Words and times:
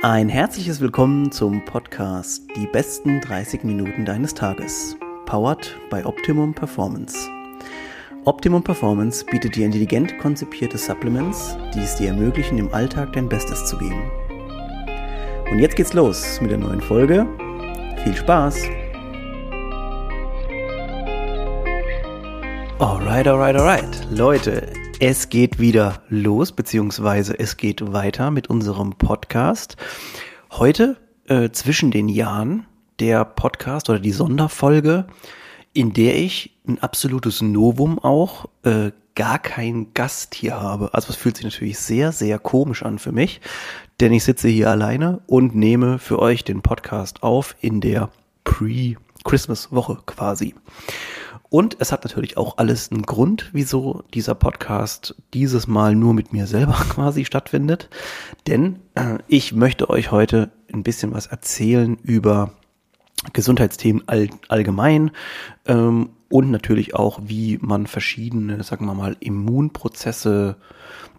Ein 0.00 0.28
herzliches 0.28 0.80
Willkommen 0.80 1.32
zum 1.32 1.64
Podcast 1.64 2.44
Die 2.54 2.68
besten 2.68 3.20
30 3.20 3.64
Minuten 3.64 4.04
deines 4.04 4.32
Tages. 4.32 4.96
Powered 5.26 5.74
by 5.90 6.04
Optimum 6.04 6.54
Performance. 6.54 7.28
Optimum 8.24 8.62
Performance 8.62 9.24
bietet 9.24 9.56
dir 9.56 9.66
intelligent 9.66 10.16
konzipierte 10.18 10.78
Supplements, 10.78 11.56
die 11.74 11.80
es 11.80 11.96
dir 11.96 12.10
ermöglichen, 12.10 12.58
im 12.58 12.72
Alltag 12.72 13.12
dein 13.14 13.28
Bestes 13.28 13.66
zu 13.66 13.76
geben. 13.76 14.08
Und 15.50 15.58
jetzt 15.58 15.74
geht's 15.74 15.94
los 15.94 16.40
mit 16.40 16.52
der 16.52 16.58
neuen 16.58 16.80
Folge. 16.80 17.26
Viel 18.04 18.14
Spaß! 18.14 18.56
Alright, 22.78 23.26
alright, 23.26 23.56
alright. 23.56 24.06
Leute, 24.12 24.68
es 25.00 25.28
geht 25.28 25.60
wieder 25.60 26.02
los, 26.08 26.52
beziehungsweise 26.52 27.38
es 27.38 27.56
geht 27.56 27.92
weiter 27.92 28.30
mit 28.30 28.50
unserem 28.50 28.94
Podcast. 28.94 29.76
Heute 30.50 30.96
äh, 31.28 31.50
zwischen 31.50 31.90
den 31.90 32.08
Jahren 32.08 32.66
der 32.98 33.24
Podcast 33.24 33.90
oder 33.90 34.00
die 34.00 34.10
Sonderfolge, 34.10 35.06
in 35.72 35.92
der 35.92 36.16
ich 36.16 36.58
ein 36.66 36.80
absolutes 36.80 37.42
Novum 37.42 38.00
auch 38.00 38.46
äh, 38.64 38.90
gar 39.14 39.38
keinen 39.38 39.94
Gast 39.94 40.34
hier 40.34 40.60
habe. 40.60 40.92
Also 40.94 41.10
es 41.10 41.16
fühlt 41.16 41.36
sich 41.36 41.44
natürlich 41.44 41.78
sehr, 41.78 42.10
sehr 42.10 42.40
komisch 42.40 42.82
an 42.82 42.98
für 42.98 43.12
mich, 43.12 43.40
denn 44.00 44.12
ich 44.12 44.24
sitze 44.24 44.48
hier 44.48 44.70
alleine 44.70 45.20
und 45.26 45.54
nehme 45.54 46.00
für 46.00 46.18
euch 46.18 46.42
den 46.42 46.60
Podcast 46.62 47.22
auf 47.22 47.54
in 47.60 47.80
der 47.80 48.10
Pre-Christmas-Woche 48.42 49.98
quasi. 50.06 50.54
Und 51.50 51.76
es 51.78 51.92
hat 51.92 52.04
natürlich 52.04 52.36
auch 52.36 52.58
alles 52.58 52.92
einen 52.92 53.02
Grund, 53.02 53.50
wieso 53.52 54.04
dieser 54.12 54.34
Podcast 54.34 55.14
dieses 55.32 55.66
Mal 55.66 55.94
nur 55.94 56.12
mit 56.12 56.32
mir 56.32 56.46
selber 56.46 56.72
quasi 56.90 57.24
stattfindet. 57.24 57.88
Denn 58.46 58.80
äh, 58.94 59.18
ich 59.28 59.54
möchte 59.54 59.88
euch 59.88 60.10
heute 60.10 60.50
ein 60.72 60.82
bisschen 60.82 61.14
was 61.14 61.26
erzählen 61.26 61.96
über 62.02 62.52
Gesundheitsthemen 63.32 64.04
all, 64.06 64.28
allgemein 64.48 65.10
ähm, 65.66 66.10
und 66.28 66.50
natürlich 66.50 66.94
auch, 66.94 67.20
wie 67.24 67.58
man 67.60 67.86
verschiedene, 67.86 68.62
sagen 68.62 68.84
wir 68.84 68.94
mal, 68.94 69.16
Immunprozesse 69.18 70.56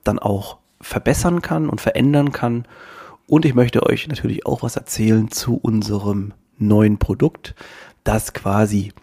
dann 0.03 0.20
auch 0.20 0.58
verbessern 0.80 1.42
kann 1.42 1.68
und 1.68 1.81
verändern 1.81 2.31
kann. 2.31 2.68
Und 3.25 3.46
ich 3.46 3.56
möchte 3.56 3.84
euch 3.84 4.08
natürlich 4.08 4.46
auch 4.46 4.62
was 4.62 4.75
erzählen 4.75 5.31
zu 5.31 5.56
unserem 5.56 6.34
neuen 6.58 7.00
Produkt, 7.00 7.56
das 8.03 8.34
quasi 8.34 8.94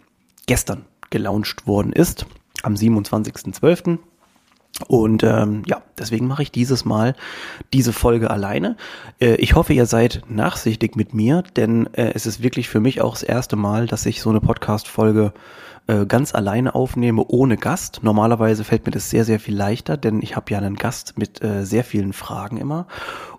gestern 0.47 0.85
gelauncht 1.11 1.67
worden 1.67 1.93
ist, 1.93 2.27
am 2.63 2.75
27.12. 2.75 3.99
Und 4.89 5.23
ähm, 5.23 5.63
ja, 5.67 5.83
deswegen 5.99 6.27
mache 6.27 6.43
ich 6.43 6.53
dieses 6.53 6.85
Mal 6.85 7.15
diese 7.73 7.93
Folge 7.93 8.31
alleine. 8.31 8.77
Äh, 9.21 9.37
ich 9.37 9.55
hoffe, 9.55 9.73
ihr 9.73 9.87
seid 9.87 10.23
nachsichtig 10.29 10.97
mit 10.97 11.15
mir, 11.15 11.43
denn 11.57 11.87
äh, 11.95 12.13
es 12.15 12.27
ist 12.27 12.43
wirklich 12.43 12.69
für 12.69 12.81
mich 12.81 13.01
auch 13.01 13.15
das 13.15 13.23
erste 13.23 13.57
Mal, 13.57 13.87
dass 13.87 14.05
ich 14.05 14.21
so 14.21 14.29
eine 14.29 14.41
Podcast-Folge 14.41 15.33
äh, 15.87 16.05
ganz 16.05 16.35
alleine 16.35 16.75
aufnehme, 16.75 17.25
ohne 17.27 17.57
Gast. 17.57 18.01
Normalerweise 18.03 18.65
fällt 18.65 18.85
mir 18.85 18.93
das 18.93 19.09
sehr, 19.09 19.25
sehr 19.25 19.41
viel 19.41 19.57
leichter, 19.57 19.97
denn 19.97 20.21
ich 20.21 20.37
habe 20.37 20.51
ja 20.51 20.59
einen 20.59 20.77
Gast 20.77 21.17
mit 21.17 21.43
äh, 21.43 21.65
sehr 21.65 21.85
vielen 21.85 22.13
Fragen 22.13 22.59
immer. 22.59 22.87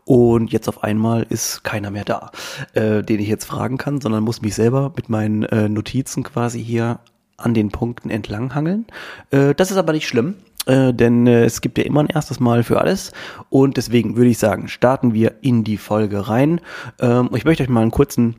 Und 0.06 0.54
jetzt 0.54 0.70
auf 0.70 0.84
einmal 0.84 1.24
ist 1.24 1.64
keiner 1.64 1.92
mehr 1.92 2.06
da, 2.06 2.32
äh, 2.74 3.04
den 3.04 3.20
ich 3.20 3.28
jetzt 3.28 3.46
fragen 3.46 3.78
kann, 3.78 4.00
sondern 4.02 4.24
muss 4.24 4.42
mich 4.42 4.56
selber 4.56 4.94
mit 4.96 5.10
meinen 5.10 5.44
äh, 5.44 5.68
Notizen 5.68 6.24
quasi 6.24 6.64
hier 6.64 7.00
an 7.38 7.54
den 7.54 7.70
Punkten 7.70 8.10
entlanghangeln. 8.10 8.86
Äh, 9.32 9.54
das 9.56 9.72
ist 9.72 9.78
aber 9.78 9.94
nicht 9.94 10.08
schlimm, 10.08 10.36
äh, 10.66 10.94
denn 10.94 11.28
äh, 11.28 11.46
es 11.46 11.62
gibt 11.62 11.78
ja 11.78 11.86
immer 11.86 12.02
ein 12.02 12.08
erstes 12.08 12.40
Mal 12.40 12.64
für 12.64 12.82
alles. 12.82 13.12
Und 13.50 13.78
deswegen 13.78 14.18
würde 14.18 14.30
ich 14.30 14.40
sagen, 14.40 14.68
starten 14.68 15.14
wir 15.14 15.36
in 15.42 15.64
die 15.64 15.78
Folge 15.78 16.28
rein. 16.28 16.62
Ähm, 17.00 17.30
ich 17.34 17.46
möchte 17.46 17.64
euch 17.64 17.70
mal 17.70 17.82
einen 17.82 17.92
kurzen 17.92 18.36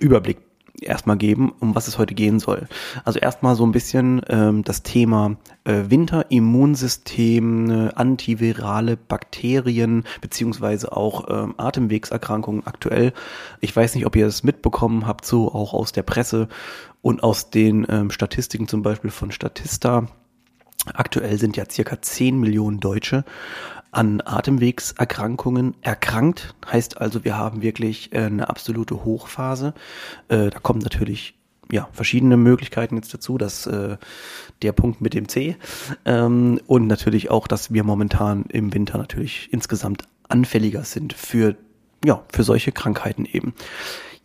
Überblick 0.00 0.38
erstmal 0.84 1.16
geben, 1.16 1.52
um 1.60 1.74
was 1.74 1.88
es 1.88 1.98
heute 1.98 2.14
gehen 2.14 2.38
soll. 2.40 2.68
Also 3.04 3.18
erstmal 3.18 3.54
so 3.54 3.64
ein 3.64 3.72
bisschen 3.72 4.22
ähm, 4.28 4.64
das 4.64 4.82
Thema 4.82 5.36
äh, 5.64 5.84
Winter, 5.88 6.30
Immunsystem, 6.30 7.70
äh, 7.70 7.90
antivirale 7.94 8.96
Bakterien 8.96 10.04
beziehungsweise 10.20 10.96
auch 10.96 11.28
ähm, 11.28 11.54
Atemwegserkrankungen 11.56 12.66
aktuell. 12.66 13.12
Ich 13.60 13.74
weiß 13.74 13.94
nicht, 13.94 14.06
ob 14.06 14.16
ihr 14.16 14.26
es 14.26 14.42
mitbekommen 14.42 15.06
habt, 15.06 15.24
so 15.24 15.52
auch 15.52 15.74
aus 15.74 15.92
der 15.92 16.02
Presse 16.02 16.48
und 17.00 17.22
aus 17.22 17.50
den 17.50 17.86
ähm, 17.88 18.10
Statistiken 18.10 18.68
zum 18.68 18.82
Beispiel 18.82 19.10
von 19.10 19.30
Statista. 19.30 20.06
Aktuell 20.94 21.38
sind 21.38 21.56
ja 21.56 21.64
circa 21.70 22.00
10 22.00 22.38
Millionen 22.38 22.80
Deutsche 22.80 23.24
an 23.92 24.22
Atemwegserkrankungen 24.24 25.74
erkrankt. 25.82 26.54
Heißt 26.66 27.00
also, 27.00 27.24
wir 27.24 27.36
haben 27.36 27.62
wirklich 27.62 28.12
äh, 28.12 28.24
eine 28.24 28.48
absolute 28.48 29.04
Hochphase. 29.04 29.74
Äh, 30.28 30.50
da 30.50 30.58
kommen 30.58 30.80
natürlich 30.80 31.34
ja, 31.70 31.88
verschiedene 31.92 32.36
Möglichkeiten 32.36 32.96
jetzt 32.96 33.14
dazu, 33.14 33.38
dass 33.38 33.66
äh, 33.66 33.96
der 34.62 34.72
Punkt 34.72 35.00
mit 35.00 35.14
dem 35.14 35.28
C 35.28 35.56
ähm, 36.04 36.60
und 36.66 36.86
natürlich 36.86 37.30
auch, 37.30 37.46
dass 37.46 37.72
wir 37.72 37.84
momentan 37.84 38.44
im 38.48 38.74
Winter 38.74 38.98
natürlich 38.98 39.48
insgesamt 39.52 40.04
anfälliger 40.28 40.84
sind 40.84 41.12
für 41.12 41.56
ja, 42.04 42.24
für 42.32 42.42
solche 42.42 42.72
Krankheiten 42.72 43.26
eben. 43.26 43.54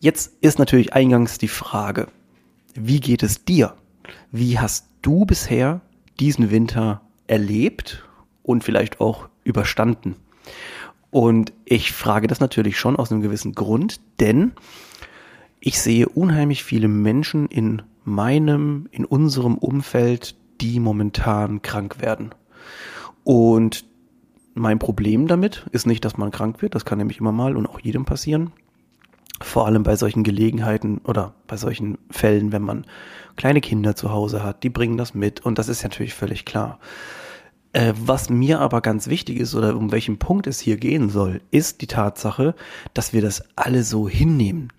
Jetzt 0.00 0.32
ist 0.40 0.58
natürlich 0.58 0.94
eingangs 0.94 1.38
die 1.38 1.48
Frage, 1.48 2.08
wie 2.74 3.00
geht 3.00 3.22
es 3.22 3.44
dir? 3.44 3.74
Wie 4.32 4.58
hast 4.58 4.86
du 5.02 5.24
bisher 5.24 5.80
diesen 6.20 6.50
Winter 6.50 7.02
erlebt 7.26 8.08
und 8.42 8.64
vielleicht 8.64 9.00
auch 9.00 9.28
überstanden? 9.44 10.16
Und 11.10 11.52
ich 11.64 11.92
frage 11.92 12.26
das 12.26 12.40
natürlich 12.40 12.78
schon 12.78 12.96
aus 12.96 13.10
einem 13.10 13.22
gewissen 13.22 13.54
Grund, 13.54 14.00
denn 14.20 14.52
ich 15.60 15.80
sehe 15.80 16.08
unheimlich 16.08 16.64
viele 16.64 16.88
Menschen 16.88 17.46
in 17.46 17.82
meinem, 18.04 18.88
in 18.90 19.04
unserem 19.04 19.56
Umfeld, 19.56 20.36
die 20.60 20.80
momentan 20.80 21.62
krank 21.62 22.00
werden. 22.00 22.34
Und 23.24 23.86
mein 24.54 24.78
Problem 24.78 25.26
damit 25.26 25.66
ist 25.72 25.86
nicht, 25.86 26.04
dass 26.04 26.16
man 26.16 26.30
krank 26.30 26.62
wird, 26.62 26.74
das 26.74 26.84
kann 26.84 26.98
nämlich 26.98 27.20
immer 27.20 27.32
mal 27.32 27.56
und 27.56 27.66
auch 27.66 27.80
jedem 27.80 28.04
passieren, 28.04 28.52
vor 29.40 29.66
allem 29.66 29.82
bei 29.82 29.96
solchen 29.96 30.24
Gelegenheiten 30.24 30.98
oder 31.04 31.34
bei 31.46 31.56
solchen 31.56 31.98
Fällen, 32.10 32.52
wenn 32.52 32.62
man 32.62 32.86
kleine 33.36 33.60
Kinder 33.60 33.94
zu 33.94 34.10
Hause 34.10 34.42
hat, 34.42 34.62
die 34.62 34.70
bringen 34.70 34.96
das 34.96 35.14
mit 35.14 35.40
und 35.40 35.58
das 35.58 35.68
ist 35.68 35.82
natürlich 35.82 36.14
völlig 36.14 36.44
klar. 36.44 36.78
Äh, 37.72 37.92
was 37.96 38.30
mir 38.30 38.60
aber 38.60 38.80
ganz 38.80 39.08
wichtig 39.08 39.38
ist 39.38 39.54
oder 39.54 39.76
um 39.76 39.92
welchen 39.92 40.18
Punkt 40.18 40.46
es 40.46 40.58
hier 40.58 40.78
gehen 40.78 41.10
soll, 41.10 41.42
ist 41.50 41.80
die 41.82 41.86
Tatsache, 41.86 42.54
dass 42.94 43.12
wir 43.12 43.22
das 43.22 43.44
alle 43.56 43.82
so 43.82 44.08
hinnehmen. 44.08 44.72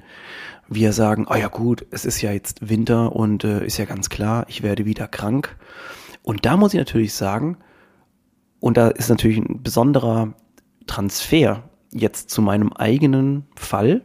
Wir 0.67 0.93
sagen, 0.93 1.25
oh 1.29 1.35
ja 1.35 1.47
gut, 1.47 1.85
es 1.91 2.05
ist 2.05 2.21
ja 2.21 2.31
jetzt 2.31 2.67
Winter 2.67 3.15
und 3.15 3.43
äh, 3.43 3.65
ist 3.65 3.77
ja 3.77 3.85
ganz 3.85 4.09
klar, 4.09 4.45
ich 4.49 4.63
werde 4.63 4.85
wieder 4.85 5.07
krank. 5.07 5.55
Und 6.23 6.45
da 6.45 6.57
muss 6.57 6.73
ich 6.73 6.79
natürlich 6.79 7.13
sagen, 7.13 7.57
und 8.59 8.77
da 8.77 8.89
ist 8.89 9.09
natürlich 9.09 9.37
ein 9.37 9.63
besonderer 9.63 10.33
Transfer 10.85 11.63
jetzt 11.91 12.29
zu 12.29 12.41
meinem 12.41 12.73
eigenen 12.73 13.45
Fall, 13.55 14.01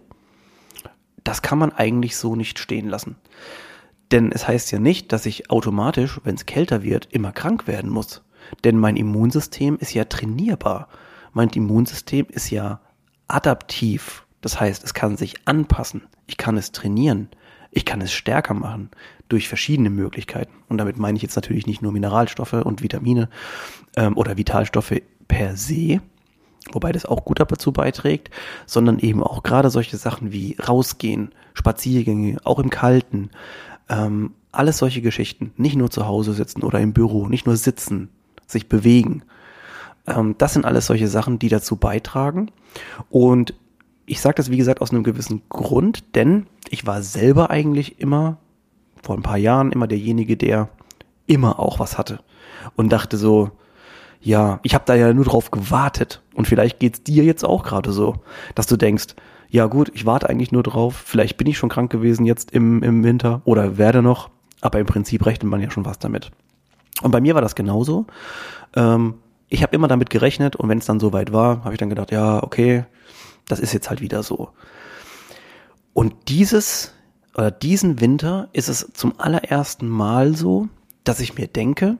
das 1.24 1.42
kann 1.42 1.58
man 1.58 1.72
eigentlich 1.72 2.16
so 2.16 2.36
nicht 2.36 2.58
stehen 2.58 2.88
lassen. 2.88 3.16
Denn 4.12 4.30
es 4.30 4.46
heißt 4.46 4.70
ja 4.70 4.78
nicht, 4.78 5.12
dass 5.12 5.26
ich 5.26 5.50
automatisch, 5.50 6.20
wenn 6.24 6.34
es 6.34 6.46
kälter 6.46 6.82
wird, 6.82 7.08
immer 7.10 7.32
krank 7.32 7.66
werden 7.66 7.90
muss. 7.90 8.22
Denn 8.62 8.78
mein 8.78 8.96
Immunsystem 8.96 9.76
ist 9.78 9.94
ja 9.94 10.04
trainierbar. 10.04 10.88
Mein 11.32 11.48
Immunsystem 11.48 12.26
ist 12.28 12.50
ja 12.50 12.80
adaptiv. 13.26 14.26
Das 14.40 14.60
heißt, 14.60 14.84
es 14.84 14.94
kann 14.94 15.16
sich 15.16 15.36
anpassen. 15.46 16.02
Ich 16.26 16.36
kann 16.36 16.56
es 16.56 16.72
trainieren. 16.72 17.28
Ich 17.70 17.84
kann 17.84 18.00
es 18.02 18.12
stärker 18.12 18.54
machen 18.54 18.90
durch 19.28 19.48
verschiedene 19.48 19.90
Möglichkeiten. 19.90 20.52
Und 20.68 20.78
damit 20.78 20.98
meine 20.98 21.16
ich 21.16 21.22
jetzt 21.22 21.34
natürlich 21.34 21.66
nicht 21.66 21.82
nur 21.82 21.92
Mineralstoffe 21.92 22.52
und 22.52 22.82
Vitamine 22.82 23.28
ähm, 23.96 24.16
oder 24.16 24.36
Vitalstoffe 24.36 25.00
per 25.26 25.56
se, 25.56 26.00
wobei 26.72 26.92
das 26.92 27.06
auch 27.06 27.24
gut 27.24 27.40
dazu 27.40 27.72
beiträgt, 27.72 28.30
sondern 28.66 28.98
eben 28.98 29.22
auch 29.22 29.42
gerade 29.42 29.70
solche 29.70 29.96
Sachen 29.96 30.32
wie 30.32 30.56
rausgehen, 30.66 31.32
Spaziergänge, 31.54 32.38
auch 32.44 32.58
im 32.58 32.70
Kalten, 32.70 33.30
ähm, 33.88 34.32
alles 34.52 34.78
solche 34.78 35.02
Geschichten, 35.02 35.52
nicht 35.56 35.76
nur 35.76 35.90
zu 35.90 36.06
Hause 36.06 36.32
sitzen 36.32 36.62
oder 36.62 36.80
im 36.80 36.92
Büro, 36.92 37.28
nicht 37.28 37.46
nur 37.46 37.56
sitzen, 37.56 38.08
sich 38.46 38.68
bewegen. 38.68 39.22
Ähm, 40.06 40.36
das 40.38 40.54
sind 40.54 40.64
alles 40.64 40.86
solche 40.86 41.08
Sachen, 41.08 41.38
die 41.38 41.48
dazu 41.48 41.76
beitragen. 41.76 42.50
Und 43.10 43.54
ich 44.06 44.20
sage 44.20 44.36
das, 44.36 44.50
wie 44.50 44.56
gesagt, 44.56 44.80
aus 44.80 44.90
einem 44.90 45.02
gewissen 45.02 45.42
Grund, 45.48 46.14
denn 46.14 46.46
ich 46.70 46.86
war 46.86 47.02
selber 47.02 47.50
eigentlich 47.50 48.00
immer, 48.00 48.38
vor 49.02 49.16
ein 49.16 49.22
paar 49.22 49.38
Jahren, 49.38 49.72
immer 49.72 49.86
derjenige, 49.86 50.36
der 50.36 50.68
immer 51.26 51.58
auch 51.58 51.78
was 51.78 51.98
hatte. 51.98 52.20
Und 52.76 52.90
dachte 52.90 53.16
so, 53.16 53.50
ja, 54.20 54.60
ich 54.62 54.74
habe 54.74 54.84
da 54.86 54.94
ja 54.94 55.12
nur 55.12 55.24
drauf 55.24 55.50
gewartet. 55.50 56.22
Und 56.34 56.46
vielleicht 56.46 56.78
geht's 56.78 57.02
dir 57.02 57.24
jetzt 57.24 57.44
auch 57.44 57.62
gerade 57.62 57.92
so, 57.92 58.16
dass 58.54 58.66
du 58.66 58.76
denkst, 58.76 59.14
ja 59.48 59.66
gut, 59.66 59.90
ich 59.94 60.06
warte 60.06 60.28
eigentlich 60.28 60.52
nur 60.52 60.62
drauf, 60.62 60.96
vielleicht 61.04 61.36
bin 61.36 61.46
ich 61.46 61.58
schon 61.58 61.68
krank 61.68 61.90
gewesen 61.90 62.26
jetzt 62.26 62.50
im, 62.50 62.82
im 62.82 63.04
Winter 63.04 63.42
oder 63.44 63.78
werde 63.78 64.02
noch, 64.02 64.30
aber 64.60 64.80
im 64.80 64.86
Prinzip 64.86 65.24
rechnet 65.26 65.50
man 65.50 65.60
ja 65.60 65.70
schon 65.70 65.84
was 65.84 65.98
damit. 65.98 66.32
Und 67.02 67.10
bei 67.10 67.20
mir 67.20 67.34
war 67.34 67.42
das 67.42 67.54
genauso. 67.54 68.06
Ähm, 68.74 69.14
ich 69.48 69.62
habe 69.62 69.74
immer 69.76 69.88
damit 69.88 70.10
gerechnet 70.10 70.56
und 70.56 70.68
wenn 70.68 70.78
es 70.78 70.86
dann 70.86 70.98
soweit 70.98 71.32
war, 71.32 71.62
habe 71.64 71.74
ich 71.74 71.78
dann 71.78 71.90
gedacht, 71.90 72.10
ja, 72.10 72.42
okay, 72.42 72.84
Das 73.46 73.60
ist 73.60 73.72
jetzt 73.74 73.90
halt 73.90 74.00
wieder 74.00 74.22
so. 74.22 74.50
Und 75.92 76.14
dieses 76.28 76.94
oder 77.36 77.50
diesen 77.50 78.00
Winter 78.00 78.48
ist 78.52 78.68
es 78.68 78.90
zum 78.94 79.18
allerersten 79.18 79.88
Mal 79.88 80.34
so, 80.34 80.68
dass 81.04 81.20
ich 81.20 81.36
mir 81.36 81.46
denke, 81.46 81.98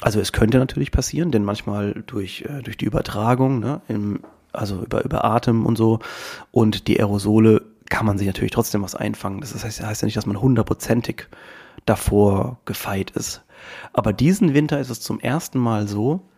also 0.00 0.20
es 0.20 0.32
könnte 0.32 0.58
natürlich 0.58 0.90
passieren, 0.90 1.30
denn 1.30 1.44
manchmal 1.44 2.02
durch, 2.06 2.42
äh, 2.42 2.62
durch 2.62 2.76
die 2.76 2.84
Übertragung, 2.84 3.60
ne, 3.60 3.80
im, 3.88 4.20
also 4.52 4.82
über, 4.82 5.04
über 5.04 5.24
Atem 5.24 5.66
und 5.66 5.76
so 5.76 6.00
und 6.50 6.88
die 6.88 6.98
Aerosole 6.98 7.62
kann 7.88 8.06
man 8.06 8.18
sich 8.18 8.26
natürlich 8.26 8.52
trotzdem 8.52 8.82
was 8.82 8.94
einfangen. 8.94 9.40
Das 9.40 9.52
heißt, 9.64 9.82
heißt 9.82 10.02
ja 10.02 10.06
nicht, 10.06 10.16
dass 10.16 10.26
man 10.26 10.40
hundertprozentig 10.40 11.28
davor 11.84 12.58
gefeit 12.64 13.12
ist. 13.12 13.42
Aber 13.92 14.12
diesen 14.12 14.54
Winter 14.54 14.80
ist 14.80 14.90
es 14.90 15.00
zum 15.00 15.20
ersten 15.20 15.58
Mal 15.58 15.88
so, 15.88 16.28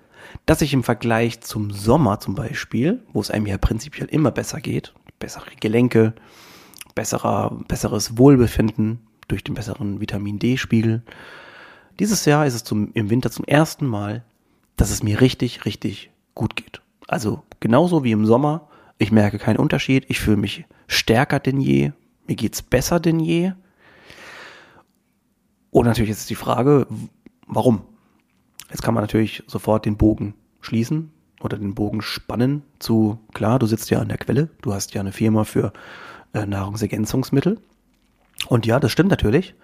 dass 0.47 0.61
ich 0.61 0.75
im 0.75 0.85
Vergleich 0.85 1.41
zum 1.41 1.71
Sommer 1.71 2.21
zum 2.21 2.35
Beispiel, 2.35 3.03
wo 3.13 3.21
es 3.21 3.31
einem 3.31 3.47
ja 3.47 3.57
prinzipiell 3.59 4.09
immer 4.09 4.31
besser 4.31 4.61
geht, 4.61 4.93
bessere 5.19 5.51
Gelenke, 5.59 6.13
besserer, 6.95 7.59
besseres 7.67 8.19
Wohlbefinden 8.19 9.01
durch 9.27 9.43
den 9.43 9.55
besseren 9.55 10.01
Vitamin 10.01 10.39
D-Spiegel. 10.39 11.03
Dieses 11.99 12.25
Jahr 12.25 12.47
ist 12.47 12.55
es 12.55 12.65
zum, 12.65 12.93
im 12.95 13.11
Winter 13.11 13.31
zum 13.31 13.45
ersten 13.45 13.87
Mal, 13.87 14.25
dass 14.77 14.91
es 14.91 15.03
mir 15.03 15.21
richtig, 15.21 15.65
richtig 15.65 16.11
gut 16.35 16.57
geht. 16.57 16.81
Also 17.09 17.43
genauso 17.61 18.05
wie 18.05 18.13
im 18.13 18.27
Sommer. 18.27 18.69
Ich 18.99 19.13
merke 19.13 19.39
keinen 19.39 19.59
Unterschied. 19.59 20.05
Ich 20.09 20.21
fühle 20.21 20.37
mich 20.37 20.65
stärker 20.87 21.41
denn 21.41 21.61
je. 21.61 21.93
Mir 22.27 22.37
geht's 22.37 22.63
besser 22.63 23.01
denn 23.01 23.21
je. 23.21 23.53
Und 25.71 25.87
natürlich 25.87 26.11
ist 26.11 26.31
die 26.31 26.35
Frage, 26.35 26.87
warum? 27.47 27.83
Jetzt 28.71 28.83
kann 28.83 28.95
man 28.95 29.03
natürlich 29.03 29.43
sofort 29.47 29.87
den 29.87 29.97
Bogen 29.97 30.35
schließen 30.61 31.11
oder 31.41 31.57
den 31.57 31.75
Bogen 31.75 32.03
spannen 32.03 32.63
zu, 32.79 33.19
klar, 33.33 33.59
du 33.59 33.67
sitzt 33.67 33.91
ja 33.91 34.01
an 34.01 34.09
der 34.09 34.19
Quelle, 34.19 34.51
du 34.63 34.75
hast 34.75 34.95
ja 34.95 35.01
eine 35.01 35.13
Firma 35.13 35.45
für 35.45 35.73
äh, 36.33 36.47
Nahrungsergänzungsmittel. 36.47 37.59
Und 38.49 38.65
ja, 38.65 38.81
das 38.81 38.91
stimmt 38.91 39.11
natürlich. 39.11 39.55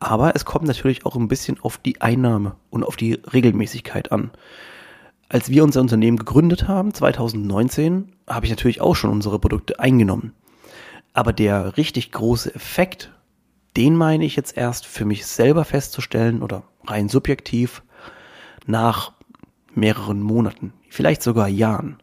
Aber 0.00 0.34
es 0.34 0.44
kommt 0.44 0.66
natürlich 0.66 1.06
auch 1.06 1.14
ein 1.14 1.28
bisschen 1.28 1.60
auf 1.60 1.78
die 1.78 2.00
Einnahme 2.00 2.56
und 2.70 2.82
auf 2.82 2.96
die 2.96 3.14
Regelmäßigkeit 3.32 4.12
an. 4.12 4.30
Als 5.28 5.50
wir 5.50 5.62
unser 5.62 5.80
Unternehmen 5.80 6.16
gegründet 6.16 6.66
haben, 6.66 6.92
2019, 6.92 8.12
habe 8.28 8.46
ich 8.46 8.50
natürlich 8.50 8.80
auch 8.80 8.96
schon 8.96 9.10
unsere 9.10 9.38
Produkte 9.38 9.78
eingenommen. 9.78 10.32
Aber 11.12 11.32
der 11.32 11.76
richtig 11.76 12.12
große 12.12 12.54
Effekt, 12.54 13.12
den 13.76 13.94
meine 13.94 14.24
ich 14.24 14.36
jetzt 14.36 14.56
erst 14.56 14.86
für 14.86 15.04
mich 15.04 15.26
selber 15.26 15.64
festzustellen 15.64 16.42
oder 16.42 16.64
rein 16.86 17.08
subjektiv 17.08 17.82
nach 18.66 19.12
mehreren 19.74 20.22
Monaten, 20.22 20.72
vielleicht 20.88 21.22
sogar 21.22 21.48
Jahren, 21.48 21.98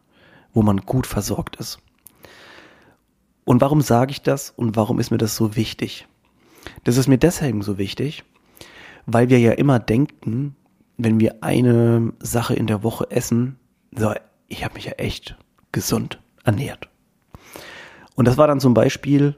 wo 0.52 0.62
man 0.62 0.78
gut 0.78 1.06
versorgt 1.06 1.56
ist. 1.56 1.78
Und 3.44 3.60
warum 3.60 3.80
sage 3.80 4.12
ich 4.12 4.22
das 4.22 4.50
und 4.50 4.76
warum 4.76 5.00
ist 5.00 5.10
mir 5.10 5.18
das 5.18 5.36
so 5.36 5.56
wichtig? 5.56 6.06
Das 6.84 6.96
ist 6.96 7.08
mir 7.08 7.18
deswegen 7.18 7.62
so 7.62 7.78
wichtig, 7.78 8.24
weil 9.06 9.28
wir 9.28 9.38
ja 9.38 9.52
immer 9.52 9.78
denken, 9.78 10.56
wenn 10.96 11.20
wir 11.20 11.42
eine 11.42 12.12
Sache 12.20 12.54
in 12.54 12.66
der 12.66 12.82
Woche 12.82 13.10
essen, 13.10 13.58
so, 13.94 14.12
ich 14.48 14.64
habe 14.64 14.74
mich 14.74 14.84
ja 14.84 14.92
echt 14.92 15.36
gesund 15.72 16.20
ernährt. 16.44 16.88
Und 18.14 18.26
das 18.28 18.36
war 18.36 18.46
dann 18.46 18.60
zum 18.60 18.74
Beispiel 18.74 19.36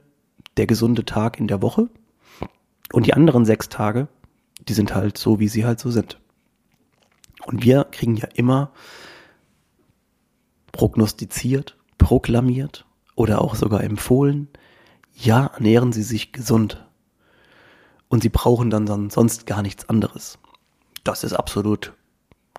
der 0.57 0.67
gesunde 0.67 1.05
Tag 1.05 1.39
in 1.39 1.49
der 1.49 1.63
Woche. 1.63 1.89
Und 2.93 3.07
die 3.07 3.15
anderen 3.15 3.45
sechs 3.45 3.69
Tage, 3.69 4.09
die 4.69 4.75
sind 4.75 4.95
halt 4.95 5.19
so, 5.19 5.41
wie 5.41 5.49
sie 5.49 5.65
halt 5.65 5.81
so 5.81 5.91
sind. 5.91 6.19
Und 7.47 7.63
wir 7.63 7.85
kriegen 7.85 8.17
ja 8.17 8.29
immer 8.35 8.73
prognostiziert, 10.73 11.77
proklamiert 11.99 12.85
oder 13.15 13.41
auch 13.41 13.55
sogar 13.55 13.85
empfohlen, 13.85 14.49
ja, 15.15 15.47
ernähren 15.47 15.93
Sie 15.93 16.03
sich 16.03 16.33
gesund. 16.33 16.84
Und 18.15 18.23
Sie 18.23 18.29
brauchen 18.29 18.71
dann 18.71 19.11
sonst 19.11 19.45
gar 19.45 19.61
nichts 19.61 19.89
anderes. 19.89 20.39
Das 21.03 21.25
ist 21.25 21.33
absolut 21.33 21.95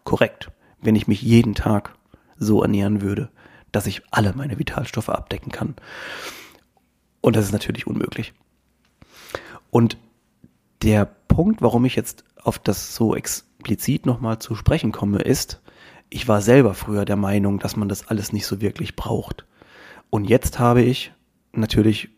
korrekt, 0.03 0.51
wenn 0.81 0.97
ich 0.97 1.07
mich 1.07 1.21
jeden 1.21 1.55
Tag 1.55 1.95
so 2.35 2.61
ernähren 2.61 3.01
würde, 3.01 3.29
dass 3.71 3.87
ich 3.87 4.01
alle 4.11 4.33
meine 4.33 4.59
Vitalstoffe 4.59 5.07
abdecken 5.07 5.53
kann. 5.53 5.75
Und 7.21 7.37
das 7.37 7.45
ist 7.45 7.53
natürlich 7.53 7.87
unmöglich. 7.87 8.33
Und 9.71 9.97
der 10.81 11.05
Punkt, 11.05 11.61
warum 11.61 11.85
ich 11.85 11.95
jetzt 11.95 12.25
auf 12.43 12.59
das 12.59 12.93
so 12.93 13.15
explizit 13.15 14.05
nochmal 14.05 14.39
zu 14.39 14.55
sprechen 14.55 14.91
komme, 14.91 15.19
ist, 15.19 15.61
ich 16.09 16.27
war 16.27 16.41
selber 16.41 16.73
früher 16.73 17.05
der 17.05 17.15
Meinung, 17.15 17.59
dass 17.59 17.77
man 17.77 17.87
das 17.87 18.09
alles 18.09 18.33
nicht 18.33 18.45
so 18.45 18.59
wirklich 18.59 18.97
braucht. 18.97 19.45
Und 20.09 20.25
jetzt 20.25 20.59
habe 20.59 20.81
ich 20.81 21.13
natürlich 21.53 22.09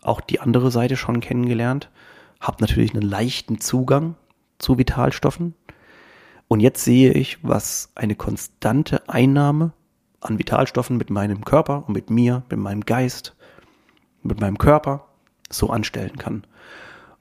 auch 0.00 0.22
die 0.22 0.40
andere 0.40 0.70
Seite 0.70 0.96
schon 0.96 1.20
kennengelernt, 1.20 1.90
habe 2.40 2.58
natürlich 2.60 2.94
einen 2.94 3.02
leichten 3.02 3.60
Zugang 3.60 4.16
zu 4.58 4.78
Vitalstoffen. 4.78 5.54
Und 6.48 6.60
jetzt 6.60 6.84
sehe 6.84 7.12
ich, 7.12 7.38
was 7.42 7.90
eine 7.94 8.14
konstante 8.14 9.08
Einnahme 9.08 9.72
an 10.20 10.38
Vitalstoffen 10.38 10.96
mit 10.96 11.10
meinem 11.10 11.44
Körper 11.44 11.84
und 11.86 11.94
mit 11.94 12.10
mir, 12.10 12.42
mit 12.50 12.58
meinem 12.58 12.82
Geist, 12.82 13.34
mit 14.22 14.40
meinem 14.40 14.58
Körper 14.58 15.06
so 15.50 15.70
anstellen 15.70 16.16
kann. 16.16 16.44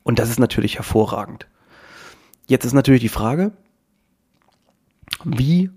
Und 0.04 0.20
das 0.20 0.30
ist 0.30 0.40
natürlich 0.40 0.76
hervorragend. 0.76 1.48
Jetzt 2.48 2.66
ist 2.66 2.74
natürlich 2.74 3.02
die 3.02 3.10
Frage, 3.10 3.52
wie 5.24 5.72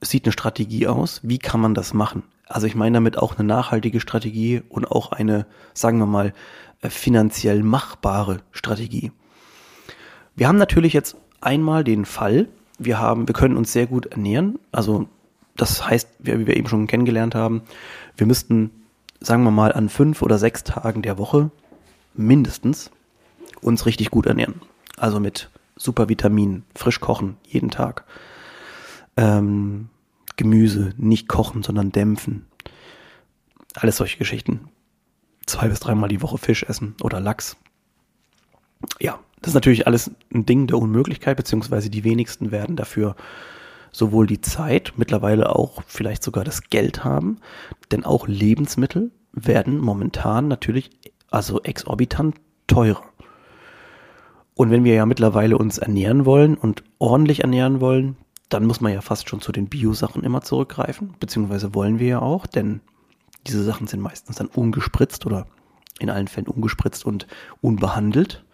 sieht 0.00 0.24
eine 0.24 0.32
Strategie 0.32 0.86
aus? 0.86 1.20
Wie 1.22 1.38
kann 1.38 1.60
man 1.60 1.74
das 1.74 1.92
machen? 1.92 2.22
Also 2.48 2.66
ich 2.66 2.74
meine 2.74 2.96
damit 2.96 3.18
auch 3.18 3.38
eine 3.38 3.46
nachhaltige 3.46 4.00
Strategie 4.00 4.62
und 4.68 4.90
auch 4.90 5.12
eine, 5.12 5.46
sagen 5.74 5.98
wir 5.98 6.06
mal, 6.06 6.32
äh, 6.80 6.88
finanziell 6.88 7.62
machbare 7.62 8.38
Strategie. 8.52 9.12
Wir 10.34 10.48
haben 10.48 10.58
natürlich 10.58 10.92
jetzt 10.92 11.16
einmal 11.40 11.84
den 11.84 12.04
Fall, 12.04 12.48
wir 12.78 12.98
haben, 12.98 13.26
wir 13.28 13.34
können 13.34 13.56
uns 13.56 13.72
sehr 13.72 13.86
gut 13.86 14.06
ernähren. 14.06 14.58
Also 14.72 15.08
das 15.56 15.84
heißt, 15.86 16.08
wie 16.20 16.46
wir 16.46 16.56
eben 16.56 16.68
schon 16.68 16.86
kennengelernt 16.86 17.34
haben, 17.34 17.62
wir 18.16 18.26
müssten, 18.26 18.70
sagen 19.20 19.42
wir 19.42 19.50
mal, 19.50 19.72
an 19.72 19.88
fünf 19.88 20.22
oder 20.22 20.38
sechs 20.38 20.64
Tagen 20.64 21.02
der 21.02 21.18
Woche 21.18 21.50
mindestens 22.14 22.90
uns 23.60 23.84
richtig 23.84 24.10
gut 24.10 24.26
ernähren. 24.26 24.60
Also 24.96 25.20
mit 25.20 25.50
Supervitaminen, 25.76 26.64
frisch 26.74 27.00
kochen, 27.00 27.36
jeden 27.44 27.70
Tag. 27.70 28.04
Ähm, 29.16 29.88
Gemüse, 30.38 30.94
nicht 30.96 31.28
kochen, 31.28 31.62
sondern 31.62 31.92
dämpfen. 31.92 32.46
Alles 33.74 33.98
solche 33.98 34.16
Geschichten. 34.16 34.70
Zwei 35.44 35.68
bis 35.68 35.80
dreimal 35.80 36.08
die 36.08 36.22
Woche 36.22 36.38
Fisch 36.38 36.62
essen 36.62 36.94
oder 37.02 37.20
Lachs. 37.20 37.58
Ja, 39.00 39.18
das 39.42 39.50
ist 39.50 39.54
natürlich 39.54 39.86
alles 39.86 40.10
ein 40.32 40.46
Ding 40.46 40.66
der 40.66 40.78
Unmöglichkeit, 40.78 41.36
beziehungsweise 41.36 41.90
die 41.90 42.04
wenigsten 42.04 42.50
werden 42.50 42.76
dafür 42.76 43.16
sowohl 43.92 44.26
die 44.26 44.40
Zeit, 44.40 44.94
mittlerweile 44.96 45.54
auch 45.54 45.82
vielleicht 45.86 46.22
sogar 46.22 46.44
das 46.44 46.70
Geld 46.70 47.04
haben, 47.04 47.38
denn 47.90 48.04
auch 48.04 48.28
Lebensmittel 48.28 49.10
werden 49.32 49.78
momentan 49.78 50.48
natürlich 50.48 50.90
also 51.30 51.62
exorbitant 51.62 52.36
teurer. 52.66 53.02
Und 54.54 54.70
wenn 54.70 54.84
wir 54.84 54.94
ja 54.94 55.06
mittlerweile 55.06 55.56
uns 55.56 55.78
ernähren 55.78 56.26
wollen 56.26 56.56
und 56.56 56.82
ordentlich 56.98 57.42
ernähren 57.42 57.80
wollen, 57.80 58.16
dann 58.48 58.66
muss 58.66 58.80
man 58.80 58.92
ja 58.92 59.00
fast 59.00 59.28
schon 59.28 59.40
zu 59.40 59.52
den 59.52 59.68
Bio-Sachen 59.68 60.22
immer 60.22 60.42
zurückgreifen, 60.42 61.14
beziehungsweise 61.20 61.74
wollen 61.74 61.98
wir 61.98 62.06
ja 62.06 62.18
auch, 62.20 62.46
denn 62.46 62.80
diese 63.46 63.62
Sachen 63.62 63.86
sind 63.86 64.00
meistens 64.00 64.36
dann 64.36 64.46
ungespritzt 64.48 65.26
oder 65.26 65.46
in 65.98 66.10
allen 66.10 66.28
Fällen 66.28 66.48
ungespritzt 66.48 67.04
und 67.04 67.26
unbehandelt. 67.60 68.44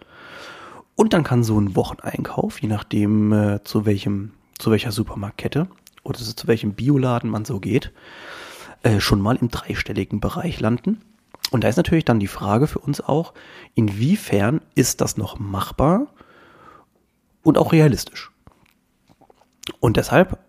Und 0.95 1.13
dann 1.13 1.23
kann 1.23 1.43
so 1.43 1.59
ein 1.59 1.75
Wocheneinkauf, 1.75 2.61
je 2.61 2.69
nachdem 2.69 3.33
äh, 3.33 3.63
zu 3.63 3.85
welchem, 3.85 4.31
zu 4.57 4.71
welcher 4.71 4.91
Supermarktkette 4.91 5.67
oder 6.03 6.19
zu 6.19 6.47
welchem 6.47 6.73
Bioladen 6.73 7.29
man 7.29 7.45
so 7.45 7.59
geht, 7.59 7.91
äh, 8.83 8.99
schon 8.99 9.21
mal 9.21 9.35
im 9.35 9.49
dreistelligen 9.49 10.19
Bereich 10.19 10.59
landen. 10.59 11.01
Und 11.51 11.63
da 11.63 11.67
ist 11.67 11.77
natürlich 11.77 12.05
dann 12.05 12.19
die 12.19 12.27
Frage 12.27 12.67
für 12.67 12.79
uns 12.79 13.01
auch, 13.01 13.33
inwiefern 13.75 14.61
ist 14.73 15.01
das 15.01 15.17
noch 15.17 15.37
machbar 15.39 16.07
und 17.43 17.57
auch 17.57 17.71
realistisch? 17.71 18.31
Und 19.79 19.97
deshalb 19.97 20.39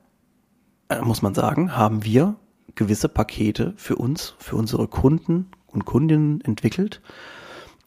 äh, 0.88 1.00
muss 1.00 1.22
man 1.22 1.34
sagen, 1.34 1.76
haben 1.76 2.04
wir 2.04 2.36
gewisse 2.74 3.08
Pakete 3.08 3.74
für 3.76 3.96
uns, 3.96 4.34
für 4.38 4.56
unsere 4.56 4.88
Kunden 4.88 5.50
und 5.66 5.84
Kundinnen 5.84 6.40
entwickelt, 6.42 7.00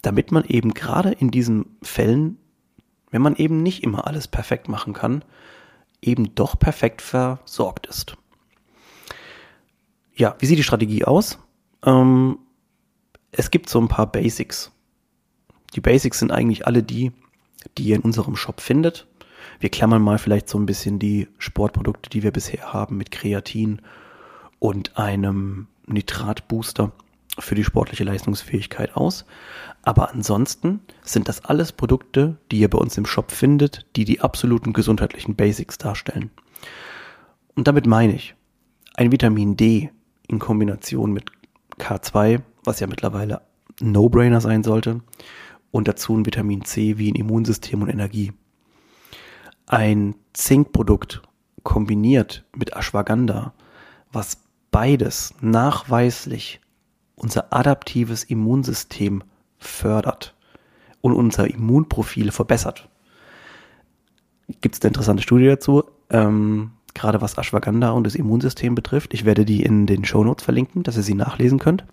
damit 0.01 0.31
man 0.31 0.45
eben 0.45 0.73
gerade 0.73 1.11
in 1.11 1.31
diesen 1.31 1.77
Fällen, 1.81 2.37
wenn 3.11 3.21
man 3.21 3.35
eben 3.35 3.61
nicht 3.61 3.83
immer 3.83 4.07
alles 4.07 4.27
perfekt 4.27 4.67
machen 4.67 4.93
kann, 4.93 5.23
eben 6.01 6.35
doch 6.35 6.57
perfekt 6.57 7.01
versorgt 7.01 7.87
ist. 7.87 8.15
Ja, 10.15 10.35
wie 10.39 10.45
sieht 10.45 10.57
die 10.57 10.63
Strategie 10.63 11.05
aus? 11.05 11.39
Ähm, 11.83 12.39
es 13.31 13.51
gibt 13.51 13.69
so 13.69 13.79
ein 13.79 13.87
paar 13.87 14.11
Basics. 14.11 14.71
Die 15.75 15.81
Basics 15.81 16.19
sind 16.19 16.31
eigentlich 16.31 16.65
alle 16.65 16.83
die, 16.83 17.11
die 17.77 17.83
ihr 17.83 17.95
in 17.95 18.01
unserem 18.01 18.35
Shop 18.35 18.59
findet. 18.59 19.07
Wir 19.59 19.69
klammern 19.69 20.01
mal 20.01 20.17
vielleicht 20.17 20.49
so 20.49 20.57
ein 20.57 20.65
bisschen 20.65 20.99
die 20.99 21.27
Sportprodukte, 21.37 22.09
die 22.09 22.23
wir 22.23 22.31
bisher 22.31 22.73
haben 22.73 22.97
mit 22.97 23.11
Kreatin 23.11 23.81
und 24.59 24.97
einem 24.97 25.67
Nitratbooster. 25.85 26.91
für 27.37 27.55
die 27.55 27.63
sportliche 27.63 28.03
Leistungsfähigkeit 28.03 28.95
aus. 28.95 29.25
Aber 29.83 30.11
ansonsten 30.11 30.81
sind 31.03 31.29
das 31.29 31.45
alles 31.45 31.71
Produkte, 31.71 32.37
die 32.51 32.59
ihr 32.59 32.69
bei 32.69 32.77
uns 32.77 32.97
im 32.97 33.05
Shop 33.05 33.31
findet, 33.31 33.85
die 33.95 34.05
die 34.05 34.21
absoluten 34.21 34.73
gesundheitlichen 34.73 35.35
Basics 35.35 35.77
darstellen. 35.77 36.31
Und 37.55 37.67
damit 37.67 37.85
meine 37.85 38.13
ich, 38.13 38.35
ein 38.95 39.11
Vitamin 39.11 39.55
D 39.55 39.89
in 40.27 40.39
Kombination 40.39 41.11
mit 41.13 41.31
K2, 41.77 42.41
was 42.63 42.79
ja 42.79 42.87
mittlerweile 42.87 43.41
No-Brainer 43.79 44.41
sein 44.41 44.63
sollte, 44.63 45.01
und 45.71 45.87
dazu 45.87 46.17
ein 46.17 46.25
Vitamin 46.25 46.65
C 46.65 46.97
wie 46.97 47.11
ein 47.11 47.15
Immunsystem 47.15 47.81
und 47.81 47.89
Energie. 47.89 48.33
Ein 49.69 50.15
Zinkprodukt 50.33 51.21
kombiniert 51.61 52.43
mit 52.55 52.75
Ashwagandha, 52.75 53.53
was 54.11 54.39
beides 54.71 55.35
nachweislich 55.41 56.59
unser 57.15 57.53
adaptives 57.53 58.23
Immunsystem 58.23 59.23
fördert 59.59 60.33
und 61.01 61.13
unser 61.13 61.47
Immunprofil 61.47 62.31
verbessert. 62.31 62.89
Gibt 64.59 64.73
es 64.73 64.81
eine 64.81 64.87
interessante 64.87 65.21
Studie 65.21 65.45
dazu, 65.45 65.83
ähm, 66.09 66.71
gerade 66.95 67.21
was 67.21 67.37
Ashwagandha 67.37 67.91
und 67.91 68.05
das 68.05 68.15
Immunsystem 68.15 68.73
betrifft. 68.73 69.13
Ich 69.13 69.23
werde 69.23 69.45
die 69.45 69.61
in 69.61 69.85
den 69.85 70.03
Show 70.03 70.23
Notes 70.23 70.45
verlinken, 70.45 70.81
dass 70.81 70.97
ihr 70.97 71.03
sie 71.03 71.13
nachlesen 71.13 71.59
könnt. 71.59 71.85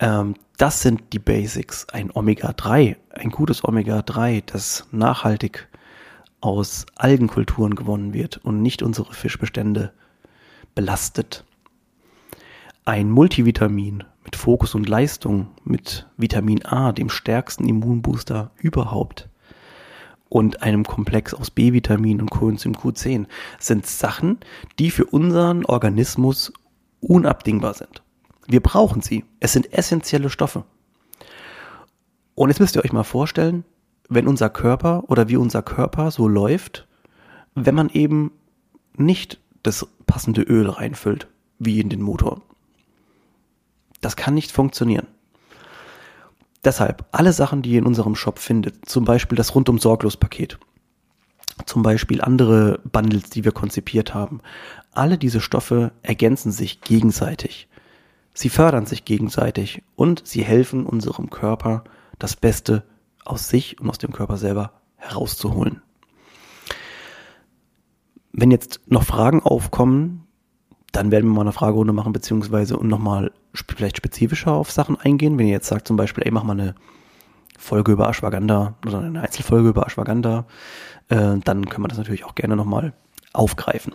Ähm, 0.00 0.34
das 0.56 0.82
sind 0.82 1.12
die 1.12 1.20
Basics. 1.20 1.88
Ein 1.90 2.10
Omega-3, 2.10 2.96
ein 3.10 3.30
gutes 3.30 3.64
Omega-3, 3.64 4.42
das 4.44 4.88
nachhaltig 4.90 5.67
aus 6.40 6.86
Algenkulturen 6.94 7.74
gewonnen 7.74 8.12
wird 8.12 8.38
und 8.38 8.62
nicht 8.62 8.82
unsere 8.82 9.12
Fischbestände 9.12 9.92
belastet. 10.74 11.44
Ein 12.84 13.10
Multivitamin 13.10 14.04
mit 14.24 14.36
Fokus 14.36 14.74
und 14.74 14.88
Leistung, 14.88 15.48
mit 15.64 16.06
Vitamin 16.16 16.64
A, 16.64 16.92
dem 16.92 17.08
stärksten 17.08 17.66
Immunbooster 17.66 18.50
überhaupt, 18.56 19.28
und 20.28 20.62
einem 20.62 20.84
Komplex 20.84 21.32
aus 21.34 21.50
B-Vitamin 21.50 22.20
und 22.20 22.30
Coenzym 22.30 22.74
Q10 22.74 23.26
sind 23.58 23.86
Sachen, 23.86 24.38
die 24.78 24.90
für 24.90 25.06
unseren 25.06 25.64
Organismus 25.64 26.52
unabdingbar 27.00 27.74
sind. 27.74 28.02
Wir 28.46 28.60
brauchen 28.60 29.02
sie. 29.02 29.24
Es 29.40 29.52
sind 29.52 29.72
essentielle 29.72 30.30
Stoffe. 30.30 30.64
Und 32.34 32.50
jetzt 32.50 32.60
müsst 32.60 32.76
ihr 32.76 32.84
euch 32.84 32.92
mal 32.92 33.04
vorstellen, 33.04 33.64
wenn 34.08 34.26
unser 34.26 34.50
Körper 34.50 35.04
oder 35.08 35.28
wie 35.28 35.36
unser 35.36 35.62
Körper 35.62 36.10
so 36.10 36.28
läuft, 36.28 36.86
wenn 37.54 37.74
man 37.74 37.88
eben 37.90 38.32
nicht 38.96 39.40
das 39.62 39.86
passende 40.06 40.42
Öl 40.42 40.68
reinfüllt, 40.68 41.28
wie 41.58 41.80
in 41.80 41.88
den 41.88 42.02
Motor. 42.02 42.42
Das 44.00 44.16
kann 44.16 44.34
nicht 44.34 44.52
funktionieren. 44.52 45.06
Deshalb 46.64 47.06
alle 47.12 47.32
Sachen, 47.32 47.62
die 47.62 47.72
ihr 47.72 47.78
in 47.78 47.86
unserem 47.86 48.14
Shop 48.14 48.38
findet, 48.38 48.88
zum 48.88 49.04
Beispiel 49.04 49.36
das 49.36 49.54
rundum 49.54 49.78
sorglos 49.78 50.16
Paket, 50.16 50.58
zum 51.66 51.82
Beispiel 51.82 52.20
andere 52.20 52.80
Bundles, 52.84 53.30
die 53.30 53.44
wir 53.44 53.52
konzipiert 53.52 54.14
haben, 54.14 54.40
alle 54.92 55.18
diese 55.18 55.40
Stoffe 55.40 55.92
ergänzen 56.02 56.50
sich 56.50 56.80
gegenseitig. 56.80 57.68
Sie 58.34 58.48
fördern 58.48 58.86
sich 58.86 59.04
gegenseitig 59.04 59.82
und 59.96 60.26
sie 60.26 60.42
helfen 60.42 60.86
unserem 60.86 61.30
Körper, 61.30 61.84
das 62.18 62.36
Beste 62.36 62.84
aus 63.24 63.48
sich 63.48 63.80
und 63.80 63.88
aus 63.88 63.98
dem 63.98 64.12
Körper 64.12 64.36
selber 64.36 64.72
herauszuholen. 64.96 65.82
Wenn 68.32 68.50
jetzt 68.50 68.80
noch 68.86 69.02
Fragen 69.02 69.42
aufkommen, 69.42 70.26
dann 70.92 71.10
werden 71.10 71.28
wir 71.28 71.34
mal 71.34 71.42
eine 71.42 71.52
Fragerunde 71.52 71.92
machen, 71.92 72.12
beziehungsweise 72.12 72.76
und 72.76 72.88
nochmal 72.88 73.32
vielleicht 73.52 73.96
spezifischer 73.96 74.52
auf 74.52 74.70
Sachen 74.70 74.96
eingehen. 74.98 75.38
Wenn 75.38 75.46
ihr 75.46 75.52
jetzt 75.52 75.68
sagt 75.68 75.86
zum 75.86 75.96
Beispiel, 75.96 76.24
ey, 76.24 76.30
mach 76.30 76.44
mal 76.44 76.58
eine 76.58 76.74
Folge 77.58 77.92
über 77.92 78.08
Ashwagandha 78.08 78.74
oder 78.86 79.00
eine 79.00 79.20
Einzelfolge 79.20 79.68
über 79.70 79.86
Ashwagandha, 79.86 80.46
äh, 81.08 81.36
dann 81.44 81.68
können 81.68 81.84
wir 81.84 81.88
das 81.88 81.98
natürlich 81.98 82.24
auch 82.24 82.34
gerne 82.34 82.56
nochmal 82.56 82.94
aufgreifen. 83.32 83.94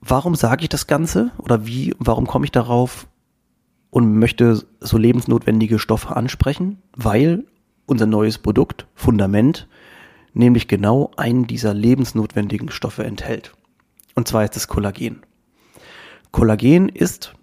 Warum 0.00 0.34
sage 0.34 0.62
ich 0.62 0.68
das 0.68 0.86
Ganze 0.86 1.30
oder 1.38 1.66
wie, 1.66 1.94
warum 1.98 2.26
komme 2.26 2.46
ich 2.46 2.52
darauf 2.52 3.06
und 3.90 4.18
möchte 4.18 4.64
so 4.80 4.98
lebensnotwendige 4.98 5.78
Stoffe 5.78 6.16
ansprechen? 6.16 6.82
Weil 6.96 7.44
unser 7.86 8.06
neues 8.06 8.38
Produkt, 8.38 8.86
Fundament, 8.94 9.68
nämlich 10.32 10.68
genau 10.68 11.10
einen 11.16 11.46
dieser 11.46 11.74
lebensnotwendigen 11.74 12.70
Stoffe 12.70 13.04
enthält. 13.04 13.52
Und 14.14 14.28
zwar 14.28 14.44
ist 14.44 14.56
es 14.56 14.68
Kollagen. 14.68 15.22
Kollagen 16.30 16.88
ist, 16.88 17.34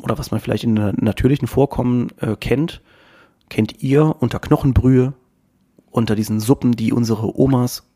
oder 0.00 0.18
was 0.18 0.30
man 0.30 0.40
vielleicht 0.40 0.64
in 0.64 0.74
natürlichen 0.74 1.48
Vorkommen 1.48 2.08
äh, 2.18 2.36
kennt, 2.36 2.80
kennt 3.50 3.82
ihr 3.82 4.16
unter 4.20 4.38
Knochenbrühe, 4.38 5.12
unter 5.90 6.14
diesen 6.14 6.40
Suppen, 6.40 6.72
die 6.72 6.92
unsere 6.92 7.38
Omas 7.38 7.90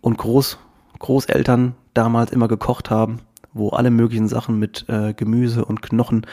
und 0.00 0.18
Groß, 0.18 0.58
Großeltern 0.98 1.74
damals 1.94 2.32
immer 2.32 2.48
gekocht 2.48 2.90
haben, 2.90 3.20
wo 3.54 3.70
alle 3.70 3.90
möglichen 3.90 4.28
Sachen 4.28 4.58
mit 4.58 4.86
äh, 4.88 5.14
Gemüse 5.14 5.64
und 5.64 5.82
Knochen 5.82 6.26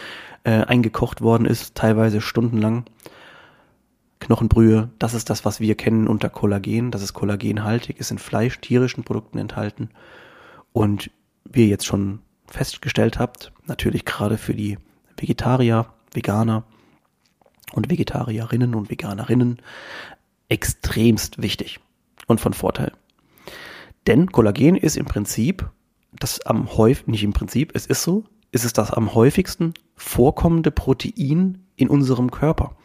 äh, 0.44 0.64
eingekocht 0.64 1.22
worden 1.22 1.46
ist, 1.46 1.76
teilweise 1.76 2.22
stundenlang. 2.22 2.86
Knochenbrühe, 4.20 4.90
das 5.00 5.14
ist 5.14 5.30
das, 5.30 5.46
was 5.46 5.60
wir 5.60 5.76
kennen 5.76 6.08
unter 6.08 6.30
Kollagen. 6.30 6.92
Das 6.92 7.02
ist 7.02 7.14
kollagenhaltig, 7.14 8.00
ist 8.00 8.12
in 8.12 8.18
Fleisch, 8.18 8.60
tierischen 8.60 9.04
Produkten 9.04 9.38
enthalten. 9.38 9.90
Und 10.74 11.10
wie 11.46 11.64
ihr 11.64 11.68
jetzt 11.68 11.86
schon 11.86 12.20
festgestellt 12.48 13.18
habt, 13.18 13.52
natürlich 13.66 14.06
gerade 14.06 14.38
für 14.38 14.54
die 14.54 14.78
Vegetarier, 15.18 15.88
Veganer 16.14 16.64
und 17.74 17.90
Vegetarierinnen 17.90 18.76
und 18.76 18.90
Veganerinnen 18.90 19.62
extremst 20.50 21.42
wichtig 21.42 21.80
und 22.28 22.42
von 22.42 22.54
Vorteil. 22.54 22.92
Denn 24.08 24.32
Kollagen 24.32 24.76
ist 24.76 24.98
im 24.98 25.06
Prinzip 25.06 25.70
das 26.12 26.42
am 26.46 26.76
häufigsten, 26.76 27.12
nicht 27.12 27.24
im 27.24 27.34
Prinzip, 27.34 27.72
es 27.76 27.86
ist 27.86 28.04
so, 28.04 28.26
ist 28.52 28.66
es 28.66 28.74
das 28.74 28.92
am 28.92 29.14
häufigsten 29.14 29.74
vorkommende 29.96 30.72
Protein 30.72 31.66
in 31.76 31.90
unserem 31.90 32.32
Körper. 32.32 32.76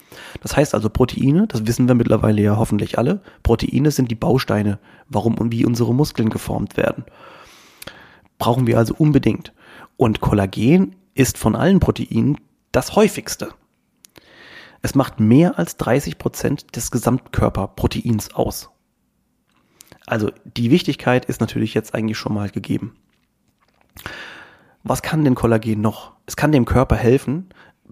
Das 0.43 0.57
heißt 0.57 0.75
also 0.75 0.91
Proteine, 0.91 1.47
das 1.49 1.67
wissen 1.67 1.89
wir 1.89 1.95
mittlerweile 1.95 2.43
ja 2.43 2.57
hoffentlich 2.57 2.99
alle, 2.99 3.21
Proteine 3.43 3.91
sind 3.91 4.11
die 4.11 4.17
Bausteine, 4.17 4.79
warum 5.09 5.39
und 5.39 5.53
wie 5.53 5.65
unsere 5.65 5.95
Muskeln 5.95 6.31
geformt 6.31 6.77
werden. 6.77 7.05
Brauchen 8.39 8.67
wir 8.67 8.79
also 8.79 8.95
unbedingt. 8.97 9.53
Und 9.97 10.21
Kollagen 10.21 10.97
ist 11.15 11.39
von 11.39 11.57
allen 11.57 11.81
Proteinen 11.81 12.39
das 12.73 12.97
häufigste. 12.97 13.51
Es 14.83 14.95
macht 14.95 15.19
mehr 15.19 15.59
als 15.59 15.77
30 15.79 16.19
Prozent 16.19 16.77
des 16.77 16.91
Gesamtkörperproteins 16.91 18.35
aus. 18.35 18.71
Also 20.07 20.31
die 20.45 20.71
Wichtigkeit 20.71 21.25
ist 21.25 21.41
natürlich 21.41 21.73
jetzt 21.73 21.95
eigentlich 21.95 22.19
schon 22.19 22.35
mal 22.35 22.51
gegeben. 22.51 22.95
Was 24.83 25.03
kann 25.03 25.25
denn 25.25 25.35
Kollagen 25.35 25.81
noch? 25.81 26.13
Es 26.27 26.37
kann 26.37 26.53
dem 26.53 26.65
Körper 26.65 26.97
helfen, 26.97 27.49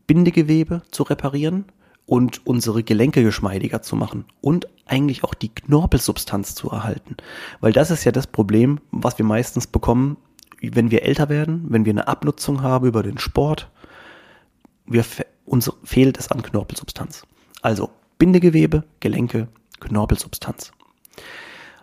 Bindegewebe 0.07 0.83
zu 0.91 1.03
reparieren 1.05 1.67
und 2.07 2.47
unsere 2.47 2.83
Gelenke 2.83 3.23
geschmeidiger 3.23 3.83
zu 3.83 3.97
machen 3.97 4.25
und 4.41 4.67
eigentlich 4.87 5.25
auch 5.25 5.35
die 5.35 5.49
Knorpelsubstanz 5.49 6.55
zu 6.55 6.71
erhalten. 6.71 7.17
Weil 7.61 7.73
das 7.73 7.91
ist 7.91 8.05
ja 8.05 8.13
das 8.13 8.27
Problem, 8.27 8.81
was 8.91 9.17
wir 9.19 9.25
meistens 9.25 9.67
bekommen, 9.67 10.17
wenn 10.61 10.91
wir 10.91 11.03
älter 11.03 11.29
werden, 11.29 11.67
wenn 11.69 11.85
wir 11.85 11.93
eine 11.93 12.09
Abnutzung 12.09 12.63
haben 12.63 12.87
über 12.87 13.03
den 13.03 13.19
Sport, 13.19 13.71
wir, 14.87 15.05
uns 15.45 15.71
fehlt 15.85 16.19
es 16.19 16.31
an 16.31 16.43
Knorpelsubstanz. 16.43 17.25
Also 17.63 17.91
Bindegewebe, 18.19 18.85
Gelenke, 19.01 19.49
Knorpelsubstanz. 19.81 20.73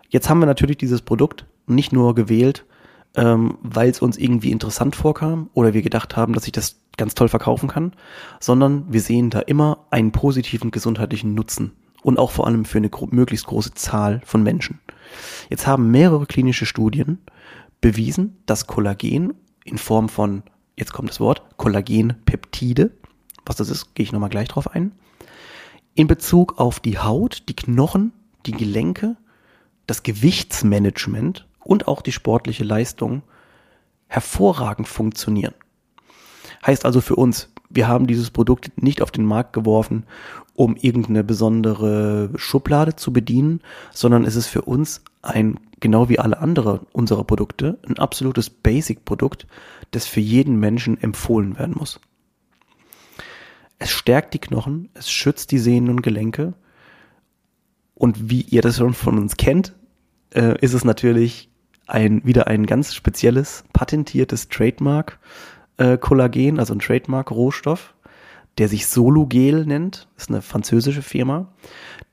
Jetzt 0.10 0.30
haben 0.30 0.40
wir 0.40 0.46
natürlich 0.46 0.78
dieses 0.78 1.02
Produkt 1.02 1.46
nicht 1.68 1.92
nur 1.92 2.16
gewählt, 2.16 2.66
ähm, 3.16 3.58
weil 3.62 3.90
es 3.90 4.02
uns 4.02 4.18
irgendwie 4.18 4.52
interessant 4.52 4.96
vorkam 4.96 5.50
oder 5.54 5.74
wir 5.74 5.82
gedacht 5.82 6.16
haben, 6.16 6.34
dass 6.34 6.46
ich 6.46 6.52
das 6.52 6.80
ganz 6.98 7.16
toll 7.16 7.30
verkaufen 7.30 7.70
kann, 7.70 7.94
sondern 8.40 8.92
wir 8.92 9.02
sehen 9.02 9.30
da 9.30 9.40
immer 9.40 9.86
einen 9.90 10.12
positiven 10.12 10.72
gesundheitlichen 10.72 11.34
Nutzen 11.34 11.72
und 12.04 12.20
auch 12.20 12.32
vor 12.32 12.46
allem 12.46 12.66
für 12.66 12.78
eine 12.78 12.90
gro 12.90 13.08
möglichst 13.10 13.48
große 13.48 13.74
Zahl 13.74 14.22
von 14.26 14.44
Menschen. 14.44 14.80
Jetzt 15.50 15.66
haben 15.66 15.92
mehrere 15.92 16.26
klinische 16.26 16.66
Studien 16.66 17.20
bewiesen, 17.82 18.38
dass 18.46 18.68
Kollagen 18.68 19.34
in 19.64 19.78
Form 19.78 20.10
von, 20.10 20.44
jetzt 20.78 20.94
kommt 20.94 21.10
das 21.10 21.20
Wort, 21.20 21.44
Kollagenpeptide, 21.58 22.92
was 23.46 23.56
das 23.56 23.70
ist, 23.70 23.96
gehe 23.96 24.04
ich 24.04 24.12
nochmal 24.12 24.30
gleich 24.30 24.50
drauf 24.50 24.70
ein, 24.70 24.92
in 25.96 26.08
Bezug 26.08 26.60
auf 26.60 26.80
die 26.80 27.00
Haut, 27.00 27.44
die 27.50 27.56
Knochen, 27.56 28.14
die 28.46 28.52
Gelenke, 28.52 29.18
das 29.88 30.04
Gewichtsmanagement 30.04 31.48
und 31.64 31.88
auch 31.88 32.02
die 32.02 32.12
sportliche 32.12 32.64
Leistung 32.64 33.24
hervorragend 34.08 34.88
funktionieren. 34.88 35.54
Heißt 36.66 36.86
also 36.86 37.02
für 37.02 37.16
uns, 37.16 37.50
wir 37.70 37.88
haben 37.88 38.08
dieses 38.08 38.32
Produkt 38.32 38.82
nicht 38.82 39.02
auf 39.02 39.12
den 39.12 39.26
Markt 39.26 39.54
geworfen, 39.54 40.06
um 40.56 40.76
irgendeine 40.76 41.24
besondere 41.24 42.32
Schublade 42.36 42.96
zu 42.96 43.14
bedienen, 43.14 43.62
sondern 43.94 44.26
es 44.26 44.36
ist 44.36 44.48
für 44.48 44.64
uns 44.64 45.04
ein, 45.22 45.60
genau 45.80 46.10
wie 46.10 46.20
alle 46.20 46.40
andere 46.40 46.82
unserer 46.92 47.24
Produkte, 47.24 47.78
ein 47.88 48.00
absolutes 48.00 48.50
Basic-Produkt, 48.50 49.48
das 49.92 50.06
für 50.06 50.20
jeden 50.20 50.60
Menschen 50.60 51.00
empfohlen 51.00 51.58
werden 51.58 51.76
muss. 51.78 52.00
Es 53.78 53.92
stärkt 53.92 54.34
die 54.34 54.40
Knochen, 54.40 54.90
es 54.94 55.10
schützt 55.10 55.52
die 55.52 55.60
Sehnen 55.60 55.90
und 55.90 56.02
Gelenke. 56.02 56.54
Und 57.96 58.30
wie 58.30 58.42
ihr 58.42 58.62
das 58.62 58.78
schon 58.78 58.94
von 58.94 59.18
uns 59.18 59.38
kennt, 59.38 59.74
äh, 60.34 60.58
ist 60.60 60.74
es 60.74 60.84
natürlich 60.86 61.50
ein, 61.88 62.24
wieder 62.24 62.48
ein 62.48 62.66
ganz 62.66 62.94
spezielles, 62.94 63.64
patentiertes 63.74 64.50
Trademark 64.50 65.20
äh, 65.78 65.98
also 66.58 66.74
ein 66.74 66.80
Trademark-Rohstoff, 66.80 67.94
der 68.58 68.68
sich 68.68 68.88
Solugel 68.88 69.66
nennt. 69.66 70.08
Ist 70.18 70.30
eine 70.30 70.42
französische 70.42 71.02
Firma, 71.02 71.48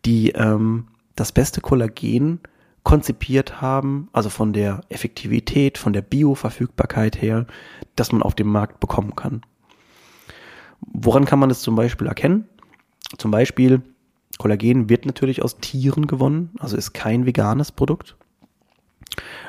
die 0.05 0.31
ähm, 0.31 0.89
das 1.17 1.33
beste 1.33 1.61
Kollagen 1.61 2.41
konzipiert 2.85 3.61
haben, 3.61 4.09
also 4.13 4.31
von 4.31 4.53
der 4.53 4.83
Effektivität, 4.89 5.77
von 5.77 5.93
der 5.93 6.03
Bioverfügbarkeit 6.03 7.21
her, 7.21 7.47
dass 7.97 8.13
man 8.13 8.23
auf 8.23 8.37
dem 8.37 8.47
Markt 8.47 8.79
bekommen 8.79 9.17
kann. 9.17 9.43
Woran 10.81 11.25
kann 11.25 11.41
man 11.41 11.49
das 11.49 11.63
zum 11.63 11.75
Beispiel 11.75 12.07
erkennen? 12.07 12.49
Zum 13.19 13.33
Beispiel, 13.33 13.83
Kollagen 14.39 14.89
wird 14.89 15.07
natürlich 15.07 15.43
aus 15.43 15.59
Tieren 15.59 16.07
gewonnen, 16.07 16.51
also 16.59 16.77
ist 16.77 16.93
kein 16.93 17.27
veganes 17.27 17.73
Produkt. 17.73 18.17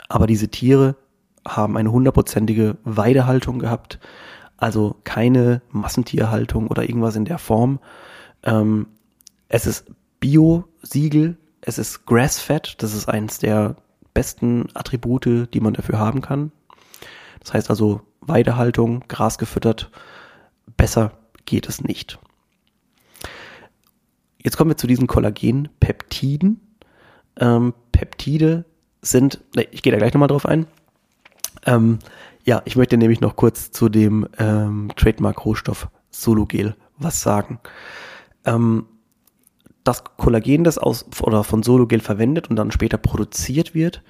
Aber 0.09 0.27
diese 0.27 0.47
Tiere 0.47 0.95
haben 1.47 1.77
eine 1.77 1.91
hundertprozentige 1.91 2.77
Weidehaltung 2.83 3.59
gehabt, 3.59 3.99
also 4.57 4.95
keine 5.03 5.61
Massentierhaltung 5.69 6.67
oder 6.67 6.83
irgendwas 6.83 7.15
in 7.15 7.25
der 7.25 7.37
Form. 7.37 7.79
Ähm, 8.43 8.87
es 9.49 9.65
ist 9.65 9.85
Bio-Siegel, 10.19 11.37
es 11.61 11.77
ist 11.77 12.05
Grass-Fed, 12.05 12.81
das 12.81 12.93
ist 12.93 13.07
eines 13.07 13.39
der 13.39 13.75
besten 14.13 14.67
Attribute, 14.73 15.47
die 15.53 15.59
man 15.59 15.73
dafür 15.73 15.99
haben 15.99 16.21
kann. 16.21 16.51
Das 17.39 17.53
heißt 17.53 17.69
also 17.69 18.01
Weidehaltung, 18.21 19.03
Gras 19.07 19.37
gefüttert, 19.37 19.91
besser 20.75 21.11
geht 21.45 21.69
es 21.69 21.83
nicht. 21.83 22.19
Jetzt 24.47 24.55
kommen 24.55 24.71
wir 24.71 24.77
zu 24.77 24.87
diesen 24.87 25.07
Kollagenpeptiden. 25.07 26.61
Ähm, 27.37 27.73
Peptide 27.91 28.63
sind, 29.01 29.43
ich 29.71 29.83
gehe 29.83 29.91
da 29.91 29.97
gleich 29.97 30.13
nochmal 30.13 30.29
drauf 30.29 30.45
ein, 30.45 30.67
ähm, 31.65 31.99
ja, 32.45 32.61
ich 32.63 32.77
möchte 32.77 32.95
nämlich 32.95 33.19
noch 33.19 33.35
kurz 33.35 33.71
zu 33.71 33.89
dem 33.89 34.25
ähm, 34.37 34.89
Trademark-Rohstoff 34.95 35.89
Sologel 36.11 36.77
was 36.97 37.21
sagen. 37.21 37.59
Ähm, 38.45 38.85
das 39.83 40.05
Kollagen, 40.15 40.63
das 40.63 40.77
aus 40.77 41.05
oder 41.21 41.43
von 41.43 41.61
Sologel 41.61 41.99
verwendet 41.99 42.49
und 42.49 42.55
dann 42.55 42.71
später 42.71 42.97
produziert 42.97 43.75
wird, 43.75 44.01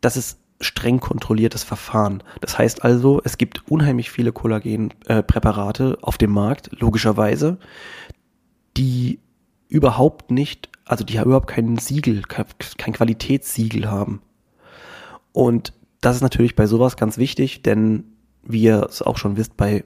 das 0.00 0.16
ist 0.16 0.40
streng 0.60 0.98
kontrolliertes 0.98 1.62
Verfahren. 1.62 2.24
Das 2.40 2.58
heißt 2.58 2.82
also, 2.82 3.20
es 3.22 3.38
gibt 3.38 3.62
unheimlich 3.70 4.10
viele 4.10 4.32
Kollagenpräparate 4.32 5.98
äh, 6.00 6.04
auf 6.04 6.18
dem 6.18 6.32
Markt, 6.32 6.70
logischerweise, 6.72 7.58
die 8.76 9.20
überhaupt 9.68 10.30
nicht, 10.30 10.68
also 10.84 11.04
die 11.04 11.16
überhaupt 11.16 11.48
kein 11.48 11.76
Siegel, 11.78 12.22
kein 12.22 12.92
Qualitätssiegel 12.94 13.90
haben. 13.90 14.22
Und 15.32 15.72
das 16.00 16.16
ist 16.16 16.22
natürlich 16.22 16.56
bei 16.56 16.66
sowas 16.66 16.96
ganz 16.96 17.18
wichtig, 17.18 17.62
denn 17.62 18.04
wie 18.42 18.62
ihr 18.62 18.86
es 18.88 19.02
auch 19.02 19.18
schon 19.18 19.36
wisst, 19.36 19.56
bei 19.56 19.84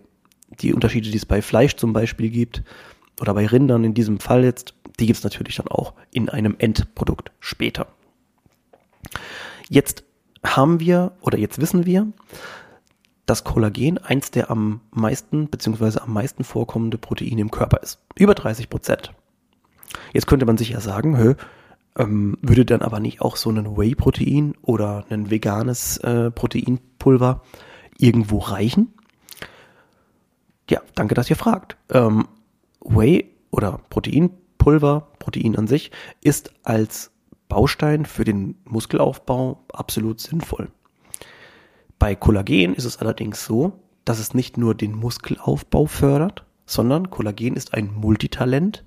die 0.60 0.74
Unterschiede, 0.74 1.10
die 1.10 1.16
es 1.16 1.26
bei 1.26 1.42
Fleisch 1.42 1.76
zum 1.76 1.92
Beispiel 1.92 2.30
gibt, 2.30 2.62
oder 3.20 3.34
bei 3.34 3.46
Rindern 3.46 3.84
in 3.84 3.94
diesem 3.94 4.18
Fall 4.18 4.44
jetzt, 4.44 4.74
die 4.98 5.06
gibt 5.06 5.18
es 5.18 5.24
natürlich 5.24 5.56
dann 5.56 5.68
auch 5.68 5.94
in 6.10 6.28
einem 6.28 6.56
Endprodukt 6.58 7.32
später. 7.38 7.86
Jetzt 9.68 10.04
haben 10.44 10.80
wir, 10.80 11.12
oder 11.20 11.38
jetzt 11.38 11.60
wissen 11.60 11.86
wir, 11.86 12.08
dass 13.26 13.44
Kollagen 13.44 13.98
eins 13.98 14.30
der 14.30 14.50
am 14.50 14.80
meisten 14.90 15.48
beziehungsweise 15.48 16.02
am 16.02 16.12
meisten 16.12 16.44
vorkommende 16.44 16.98
Proteine 16.98 17.40
im 17.40 17.50
Körper 17.50 17.82
ist. 17.82 18.00
Über 18.16 18.34
30 18.34 18.68
Prozent. 18.70 19.12
Jetzt 20.12 20.26
könnte 20.26 20.46
man 20.46 20.56
sich 20.56 20.70
ja 20.70 20.80
sagen, 20.80 21.18
hö, 21.18 21.34
ähm, 21.98 22.38
würde 22.42 22.64
dann 22.64 22.82
aber 22.82 23.00
nicht 23.00 23.20
auch 23.20 23.36
so 23.36 23.50
ein 23.50 23.76
Whey-Protein 23.76 24.54
oder 24.62 25.04
ein 25.10 25.30
veganes 25.30 25.98
äh, 25.98 26.30
Proteinpulver 26.30 27.42
irgendwo 27.98 28.38
reichen? 28.38 28.92
Ja, 30.68 30.80
danke, 30.94 31.14
dass 31.14 31.30
ihr 31.30 31.36
fragt. 31.36 31.76
Ähm, 31.90 32.28
Whey 32.80 33.30
oder 33.50 33.80
Proteinpulver, 33.90 35.08
Protein 35.18 35.56
an 35.56 35.66
sich, 35.66 35.90
ist 36.22 36.52
als 36.62 37.10
Baustein 37.48 38.06
für 38.06 38.24
den 38.24 38.56
Muskelaufbau 38.64 39.64
absolut 39.72 40.20
sinnvoll. 40.20 40.68
Bei 41.98 42.14
Kollagen 42.14 42.74
ist 42.74 42.84
es 42.84 42.98
allerdings 42.98 43.44
so, 43.44 43.72
dass 44.04 44.20
es 44.20 44.32
nicht 44.32 44.56
nur 44.56 44.74
den 44.74 44.94
Muskelaufbau 44.94 45.86
fördert, 45.86 46.44
sondern 46.64 47.10
Kollagen 47.10 47.56
ist 47.56 47.74
ein 47.74 47.92
Multitalent, 47.92 48.84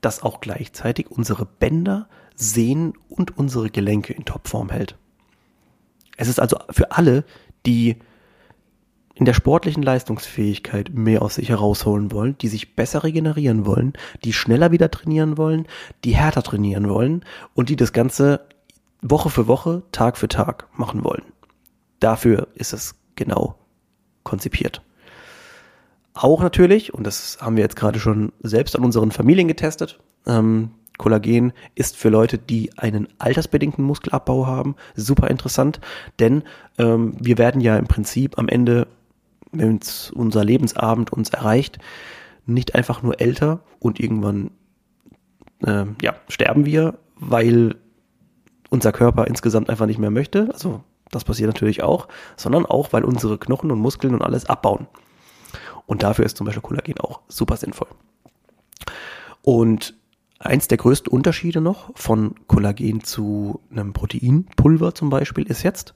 das 0.00 0.22
auch 0.22 0.40
gleichzeitig 0.40 1.10
unsere 1.10 1.46
Bänder, 1.46 2.08
Sehnen 2.34 2.92
und 3.08 3.36
unsere 3.38 3.70
Gelenke 3.70 4.12
in 4.12 4.24
Topform 4.24 4.70
hält. 4.70 4.96
Es 6.16 6.28
ist 6.28 6.40
also 6.40 6.58
für 6.70 6.92
alle, 6.92 7.24
die 7.64 7.96
in 9.14 9.24
der 9.24 9.32
sportlichen 9.32 9.82
Leistungsfähigkeit 9.82 10.90
mehr 10.92 11.22
aus 11.22 11.36
sich 11.36 11.48
herausholen 11.48 12.12
wollen, 12.12 12.36
die 12.38 12.48
sich 12.48 12.76
besser 12.76 13.02
regenerieren 13.02 13.64
wollen, 13.64 13.94
die 14.24 14.34
schneller 14.34 14.72
wieder 14.72 14.90
trainieren 14.90 15.38
wollen, 15.38 15.66
die 16.04 16.14
härter 16.14 16.42
trainieren 16.42 16.88
wollen 16.90 17.24
und 17.54 17.70
die 17.70 17.76
das 17.76 17.94
Ganze 17.94 18.46
Woche 19.00 19.30
für 19.30 19.46
Woche, 19.46 19.82
Tag 19.90 20.18
für 20.18 20.28
Tag 20.28 20.68
machen 20.78 21.02
wollen. 21.02 21.22
Dafür 21.98 22.48
ist 22.54 22.74
es 22.74 22.94
genau 23.14 23.56
konzipiert. 24.22 24.82
Auch 26.16 26.40
natürlich, 26.40 26.94
und 26.94 27.06
das 27.06 27.38
haben 27.42 27.56
wir 27.56 27.62
jetzt 27.62 27.76
gerade 27.76 28.00
schon 28.00 28.32
selbst 28.42 28.74
an 28.74 28.84
unseren 28.84 29.10
Familien 29.10 29.48
getestet, 29.48 30.00
ähm, 30.26 30.70
Kollagen 30.96 31.52
ist 31.74 31.94
für 31.94 32.08
Leute, 32.08 32.38
die 32.38 32.70
einen 32.78 33.06
altersbedingten 33.18 33.84
Muskelabbau 33.84 34.46
haben, 34.46 34.76
super 34.94 35.28
interessant, 35.28 35.78
denn 36.18 36.42
ähm, 36.78 37.12
wir 37.20 37.36
werden 37.36 37.60
ja 37.60 37.76
im 37.76 37.86
Prinzip 37.86 38.38
am 38.38 38.48
Ende, 38.48 38.86
wenn 39.52 39.78
unser 40.14 40.42
Lebensabend 40.42 41.12
uns 41.12 41.28
erreicht, 41.28 41.78
nicht 42.46 42.74
einfach 42.74 43.02
nur 43.02 43.20
älter 43.20 43.60
und 43.78 44.00
irgendwann 44.00 44.52
äh, 45.66 45.84
ja, 46.00 46.14
sterben 46.28 46.64
wir, 46.64 46.98
weil 47.16 47.74
unser 48.70 48.92
Körper 48.92 49.26
insgesamt 49.26 49.68
einfach 49.68 49.86
nicht 49.86 49.98
mehr 49.98 50.10
möchte. 50.10 50.48
Also 50.50 50.82
das 51.10 51.24
passiert 51.24 51.48
natürlich 51.48 51.82
auch, 51.82 52.08
sondern 52.36 52.64
auch, 52.64 52.94
weil 52.94 53.04
unsere 53.04 53.36
Knochen 53.36 53.70
und 53.70 53.80
Muskeln 53.80 54.14
und 54.14 54.22
alles 54.22 54.46
abbauen. 54.46 54.86
Und 55.86 56.02
dafür 56.02 56.26
ist 56.26 56.36
zum 56.36 56.46
Beispiel 56.46 56.62
Kollagen 56.62 56.98
auch 57.00 57.20
super 57.28 57.56
sinnvoll. 57.56 57.88
Und 59.42 59.94
Eins 60.38 60.68
der 60.68 60.76
größten 60.76 61.10
Unterschiede 61.10 61.60
noch 61.60 61.90
von 61.94 62.34
Kollagen 62.46 63.02
zu 63.02 63.60
einem 63.70 63.94
Proteinpulver 63.94 64.94
zum 64.94 65.08
Beispiel 65.08 65.44
ist 65.46 65.62
jetzt, 65.62 65.94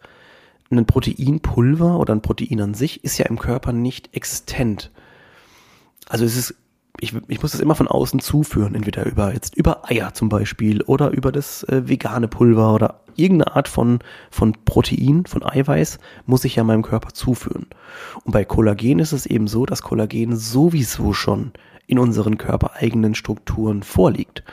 ein 0.71 0.87
Proteinpulver 0.87 1.99
oder 1.99 2.15
ein 2.15 2.23
Protein 2.23 2.61
an 2.61 2.75
sich 2.75 3.05
ist 3.05 3.19
ja 3.19 3.27
im 3.27 3.39
Körper 3.39 3.73
nicht 3.73 4.15
existent. 4.15 4.91
Also 6.09 6.25
es 6.25 6.37
ist, 6.37 6.55
ich, 7.01 7.15
ich 7.29 7.43
muss 7.43 7.53
das 7.53 7.61
immer 7.61 7.75
von 7.75 7.89
außen 7.89 8.21
zuführen, 8.21 8.75
entweder 8.75 9.07
über 9.07 9.33
jetzt 9.33 9.57
über 9.57 9.91
Eier 9.91 10.13
zum 10.15 10.29
Beispiel 10.29 10.83
oder 10.83 11.11
über 11.11 11.33
das 11.33 11.63
äh, 11.65 11.89
vegane 11.89 12.29
Pulver 12.29 12.75
oder 12.75 13.01
irgendeine 13.17 13.57
Art 13.57 13.69
von, 13.69 14.01
von 14.31 14.57
Protein, 14.65 15.25
von 15.27 15.45
Eiweiß 15.45 15.99
muss 16.27 16.45
ich 16.45 16.57
ja 16.57 16.65
meinem 16.65 16.83
Körper 16.83 17.13
zuführen. 17.13 17.67
Und 18.25 18.33
bei 18.33 18.45
Kollagen 18.45 18.99
ist 18.99 19.13
es 19.13 19.27
eben 19.27 19.49
so, 19.49 19.67
dass 19.67 19.83
Kollagen 19.83 20.37
sowieso 20.37 21.13
schon 21.13 21.53
in 21.87 21.99
unseren 21.99 22.39
körpereigenen 22.39 23.15
Strukturen 23.15 23.83
vorliegt. 23.83 24.45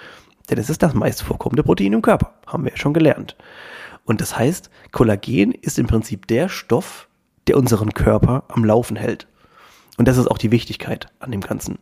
Denn 0.50 0.58
es 0.58 0.70
ist 0.70 0.82
das 0.82 0.94
meist 0.94 1.24
vorkommende 1.24 1.64
Protein 1.64 1.94
im 1.94 2.02
Körper, 2.02 2.36
haben 2.48 2.64
wir 2.64 2.72
ja 2.72 2.78
schon 2.78 2.94
gelernt. 2.94 3.36
Und 4.06 4.22
das 4.22 4.38
heißt, 4.38 4.70
Kollagen 4.92 5.52
ist 5.52 5.78
im 5.78 5.88
Prinzip 5.88 6.28
der 6.28 6.48
Stoff, 6.48 7.10
der 7.48 7.58
unseren 7.58 7.94
Körper 7.94 8.46
am 8.48 8.64
Laufen 8.64 8.96
hält. 8.96 9.28
Und 9.98 10.08
das 10.08 10.18
ist 10.18 10.28
auch 10.28 10.38
die 10.38 10.52
Wichtigkeit 10.52 11.08
an 11.20 11.32
dem 11.32 11.42
Ganzen. 11.42 11.80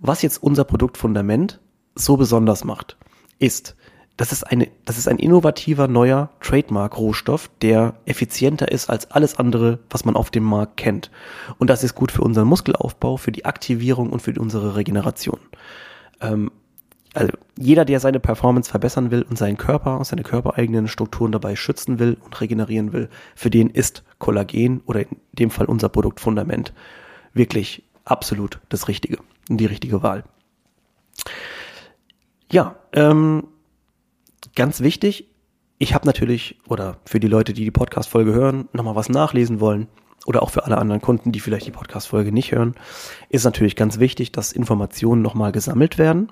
Was 0.00 0.22
jetzt 0.22 0.42
unser 0.42 0.64
Produktfundament 0.64 1.60
so 1.94 2.16
besonders 2.16 2.64
macht, 2.64 2.96
ist, 3.38 3.76
das 4.16 4.32
ist, 4.32 4.44
eine, 4.44 4.68
das 4.84 4.98
ist 4.98 5.08
ein 5.08 5.18
innovativer 5.18 5.88
neuer 5.88 6.30
Trademark-Rohstoff, 6.40 7.50
der 7.62 7.94
effizienter 8.04 8.70
ist 8.70 8.90
als 8.90 9.10
alles 9.10 9.38
andere, 9.38 9.78
was 9.90 10.04
man 10.04 10.16
auf 10.16 10.30
dem 10.30 10.44
Markt 10.44 10.76
kennt. 10.76 11.10
Und 11.58 11.70
das 11.70 11.82
ist 11.82 11.94
gut 11.94 12.12
für 12.12 12.22
unseren 12.22 12.48
Muskelaufbau, 12.48 13.16
für 13.16 13.32
die 13.32 13.44
Aktivierung 13.44 14.10
und 14.10 14.20
für 14.20 14.34
unsere 14.38 14.76
Regeneration. 14.76 15.40
Ähm, 16.20 16.50
also 17.14 17.32
jeder, 17.58 17.84
der 17.84 18.00
seine 18.00 18.20
Performance 18.20 18.70
verbessern 18.70 19.10
will 19.10 19.22
und 19.22 19.36
seinen 19.36 19.56
Körper 19.56 19.98
und 19.98 20.06
seine 20.06 20.22
körpereigenen 20.22 20.88
Strukturen 20.88 21.32
dabei 21.32 21.56
schützen 21.56 21.98
will 21.98 22.16
und 22.24 22.40
regenerieren 22.40 22.92
will, 22.92 23.08
für 23.34 23.50
den 23.50 23.68
ist 23.68 24.02
Kollagen 24.18 24.80
oder 24.86 25.00
in 25.00 25.16
dem 25.32 25.50
Fall 25.50 25.66
unser 25.66 25.88
Produktfundament 25.88 26.72
wirklich 27.34 27.84
absolut 28.04 28.60
das 28.68 28.88
Richtige 28.88 29.18
die 29.48 29.66
richtige 29.66 30.02
Wahl. 30.02 30.24
Ja, 32.50 32.76
ähm, 32.92 33.44
ganz 34.54 34.80
wichtig, 34.80 35.28
ich 35.78 35.94
habe 35.94 36.06
natürlich, 36.06 36.58
oder 36.68 36.98
für 37.04 37.18
die 37.18 37.28
Leute, 37.28 37.52
die 37.52 37.64
die 37.64 37.70
Podcast-Folge 37.70 38.32
hören, 38.32 38.68
nochmal 38.72 38.94
was 38.94 39.08
nachlesen 39.08 39.60
wollen, 39.60 39.88
oder 40.24 40.42
auch 40.42 40.50
für 40.50 40.64
alle 40.64 40.78
anderen 40.78 41.00
Kunden, 41.00 41.32
die 41.32 41.40
vielleicht 41.40 41.66
die 41.66 41.72
Podcast-Folge 41.72 42.30
nicht 42.30 42.52
hören, 42.52 42.74
ist 43.28 43.44
natürlich 43.44 43.74
ganz 43.74 43.98
wichtig, 43.98 44.30
dass 44.30 44.52
Informationen 44.52 45.20
nochmal 45.20 45.50
gesammelt 45.50 45.98
werden. 45.98 46.30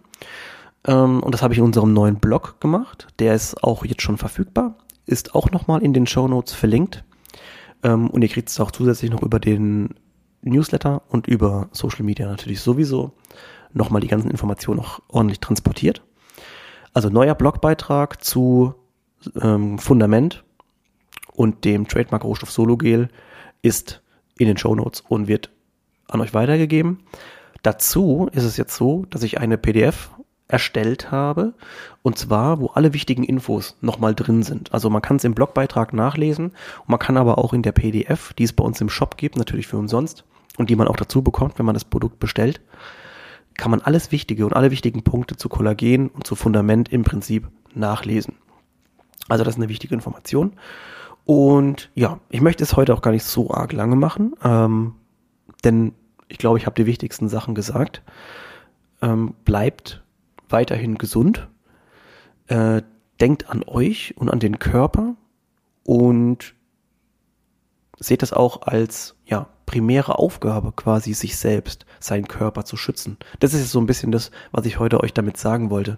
Ähm, 0.86 1.20
und 1.22 1.34
das 1.34 1.42
habe 1.42 1.54
ich 1.54 1.58
in 1.58 1.64
unserem 1.64 1.92
neuen 1.92 2.20
Blog 2.20 2.60
gemacht. 2.60 3.08
Der 3.18 3.34
ist 3.34 3.64
auch 3.64 3.84
jetzt 3.84 4.02
schon 4.02 4.16
verfügbar, 4.16 4.76
ist 5.06 5.34
auch 5.34 5.50
nochmal 5.50 5.82
in 5.82 5.92
den 5.92 6.06
Show 6.06 6.28
Notes 6.28 6.52
verlinkt. 6.52 7.02
Ähm, 7.82 8.08
und 8.08 8.22
ihr 8.22 8.28
kriegt 8.28 8.48
es 8.48 8.60
auch 8.60 8.70
zusätzlich 8.70 9.10
noch 9.10 9.22
über 9.22 9.40
den 9.40 9.94
Newsletter 10.42 11.02
und 11.08 11.26
über 11.26 11.68
Social 11.72 12.04
Media 12.04 12.26
natürlich 12.26 12.60
sowieso 12.60 13.12
nochmal 13.72 14.00
die 14.00 14.08
ganzen 14.08 14.30
Informationen 14.30 14.78
noch 14.78 15.02
ordentlich 15.08 15.40
transportiert. 15.40 16.02
Also 16.92 17.08
neuer 17.08 17.34
Blogbeitrag 17.34 18.24
zu 18.24 18.74
ähm, 19.40 19.78
Fundament 19.78 20.44
und 21.32 21.64
dem 21.64 21.86
Trademark 21.86 22.24
Rohstoff 22.24 22.50
Solo 22.50 22.76
Gel 22.76 23.08
ist 23.62 24.02
in 24.38 24.46
den 24.46 24.56
Show 24.56 24.74
Notes 24.74 25.02
und 25.08 25.28
wird 25.28 25.50
an 26.08 26.20
euch 26.20 26.34
weitergegeben. 26.34 27.00
Dazu 27.62 28.28
ist 28.32 28.44
es 28.44 28.56
jetzt 28.56 28.74
so, 28.74 29.04
dass 29.10 29.22
ich 29.22 29.38
eine 29.38 29.58
PDF 29.58 30.10
erstellt 30.50 31.10
habe 31.10 31.54
und 32.02 32.18
zwar, 32.18 32.60
wo 32.60 32.68
alle 32.68 32.92
wichtigen 32.92 33.24
Infos 33.24 33.76
nochmal 33.80 34.14
drin 34.14 34.42
sind. 34.42 34.72
Also 34.72 34.90
man 34.90 35.02
kann 35.02 35.16
es 35.16 35.24
im 35.24 35.34
Blogbeitrag 35.34 35.92
nachlesen 35.92 36.46
und 36.46 36.88
man 36.88 36.98
kann 36.98 37.16
aber 37.16 37.38
auch 37.38 37.52
in 37.52 37.62
der 37.62 37.72
PDF, 37.72 38.32
die 38.34 38.44
es 38.44 38.52
bei 38.52 38.64
uns 38.64 38.80
im 38.80 38.88
Shop 38.88 39.16
gibt, 39.16 39.36
natürlich 39.36 39.66
für 39.66 39.78
umsonst 39.78 40.24
und 40.58 40.70
die 40.70 40.76
man 40.76 40.88
auch 40.88 40.96
dazu 40.96 41.22
bekommt, 41.22 41.58
wenn 41.58 41.66
man 41.66 41.74
das 41.74 41.84
Produkt 41.84 42.18
bestellt, 42.20 42.60
kann 43.56 43.70
man 43.70 43.80
alles 43.80 44.12
Wichtige 44.12 44.46
und 44.46 44.54
alle 44.54 44.70
wichtigen 44.70 45.02
Punkte 45.02 45.36
zu 45.36 45.48
Kollagen 45.48 46.08
und 46.08 46.26
zu 46.26 46.34
Fundament 46.34 46.90
im 46.90 47.04
Prinzip 47.04 47.48
nachlesen. 47.74 48.36
Also 49.28 49.44
das 49.44 49.54
ist 49.54 49.58
eine 49.58 49.68
wichtige 49.68 49.94
Information. 49.94 50.54
Und 51.24 51.90
ja, 51.94 52.18
ich 52.30 52.40
möchte 52.40 52.64
es 52.64 52.74
heute 52.74 52.94
auch 52.94 53.02
gar 53.02 53.10
nicht 53.10 53.24
so 53.24 53.50
arg 53.50 53.72
lange 53.72 53.96
machen, 53.96 54.34
ähm, 54.42 54.94
denn 55.62 55.92
ich 56.28 56.38
glaube, 56.38 56.58
ich 56.58 56.66
habe 56.66 56.76
die 56.76 56.86
wichtigsten 56.86 57.28
Sachen 57.28 57.54
gesagt. 57.54 58.02
Ähm, 59.02 59.34
bleibt 59.44 60.02
weiterhin 60.52 60.98
gesund, 60.98 61.48
äh, 62.48 62.82
denkt 63.20 63.48
an 63.50 63.62
euch 63.66 64.14
und 64.16 64.30
an 64.30 64.40
den 64.40 64.58
Körper 64.58 65.16
und 65.84 66.54
seht 67.98 68.22
das 68.22 68.32
auch 68.32 68.62
als 68.62 69.14
ja 69.26 69.48
primäre 69.70 70.18
Aufgabe 70.18 70.72
quasi 70.72 71.14
sich 71.14 71.36
selbst, 71.36 71.86
seinen 72.00 72.26
Körper 72.26 72.64
zu 72.64 72.76
schützen. 72.76 73.18
Das 73.38 73.54
ist 73.54 73.70
so 73.70 73.78
ein 73.78 73.86
bisschen 73.86 74.10
das, 74.10 74.32
was 74.50 74.66
ich 74.66 74.80
heute 74.80 75.00
euch 75.00 75.14
damit 75.14 75.36
sagen 75.36 75.70
wollte. 75.70 75.96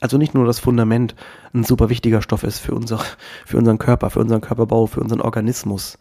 Also 0.00 0.18
nicht 0.18 0.34
nur 0.34 0.44
das 0.44 0.58
Fundament 0.58 1.14
ein 1.54 1.62
super 1.62 1.88
wichtiger 1.88 2.20
Stoff 2.20 2.42
ist 2.42 2.58
für 2.58 2.74
unser, 2.74 3.00
für 3.46 3.58
unseren 3.58 3.78
Körper, 3.78 4.10
für 4.10 4.18
unseren 4.18 4.40
Körperbau, 4.40 4.86
für 4.86 4.98
unseren 4.98 5.20
Organismus. 5.20 5.98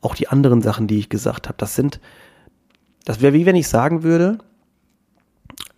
Auch 0.00 0.14
die 0.14 0.28
anderen 0.28 0.62
Sachen, 0.62 0.86
die 0.86 1.00
ich 1.00 1.08
gesagt 1.08 1.48
habe, 1.48 1.56
das 1.58 1.74
sind, 1.74 1.98
das 3.04 3.20
wäre 3.20 3.32
wie 3.32 3.46
wenn 3.46 3.56
ich 3.56 3.66
sagen 3.66 4.04
würde, 4.04 4.38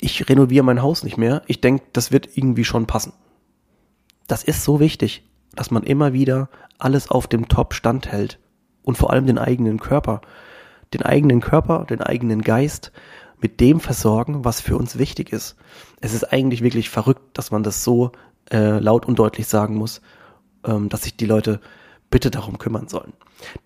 ich 0.00 0.28
renoviere 0.28 0.64
mein 0.64 0.82
Haus 0.82 1.02
nicht 1.02 1.16
mehr. 1.16 1.42
Ich 1.46 1.60
denke, 1.60 1.84
das 1.92 2.12
wird 2.12 2.36
irgendwie 2.36 2.64
schon 2.64 2.86
passen. 2.86 3.12
Das 4.26 4.44
ist 4.44 4.64
so 4.64 4.80
wichtig, 4.80 5.24
dass 5.54 5.70
man 5.70 5.82
immer 5.82 6.12
wieder 6.12 6.50
alles 6.78 7.10
auf 7.10 7.26
dem 7.26 7.48
Top-Stand 7.48 8.10
hält 8.12 8.38
und 8.82 8.98
vor 8.98 9.10
allem 9.12 9.26
den 9.26 9.38
eigenen 9.38 9.80
Körper 9.80 10.20
den 10.92 11.02
eigenen 11.02 11.40
Körper, 11.40 11.84
den 11.84 12.00
eigenen 12.00 12.42
Geist 12.42 12.92
mit 13.40 13.60
dem 13.60 13.80
versorgen, 13.80 14.44
was 14.44 14.60
für 14.60 14.76
uns 14.76 14.98
wichtig 14.98 15.32
ist. 15.32 15.56
Es 16.00 16.14
ist 16.14 16.32
eigentlich 16.32 16.62
wirklich 16.62 16.90
verrückt, 16.90 17.22
dass 17.34 17.50
man 17.50 17.62
das 17.62 17.84
so 17.84 18.12
äh, 18.50 18.78
laut 18.78 19.06
und 19.06 19.18
deutlich 19.18 19.46
sagen 19.46 19.76
muss, 19.76 20.00
ähm, 20.64 20.88
dass 20.88 21.02
sich 21.02 21.16
die 21.16 21.26
Leute 21.26 21.60
bitte 22.10 22.30
darum 22.30 22.58
kümmern 22.58 22.88
sollen. 22.88 23.12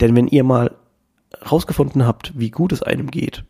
Denn 0.01 0.17
wenn 0.17 0.27
ihr 0.27 0.45
mal 0.45 0.77
rausgefunden 1.51 2.07
habt, 2.07 2.39
wie 2.39 2.51
gut 2.51 2.73
es 2.73 2.83
einem 2.83 3.11
geht, 3.11 3.45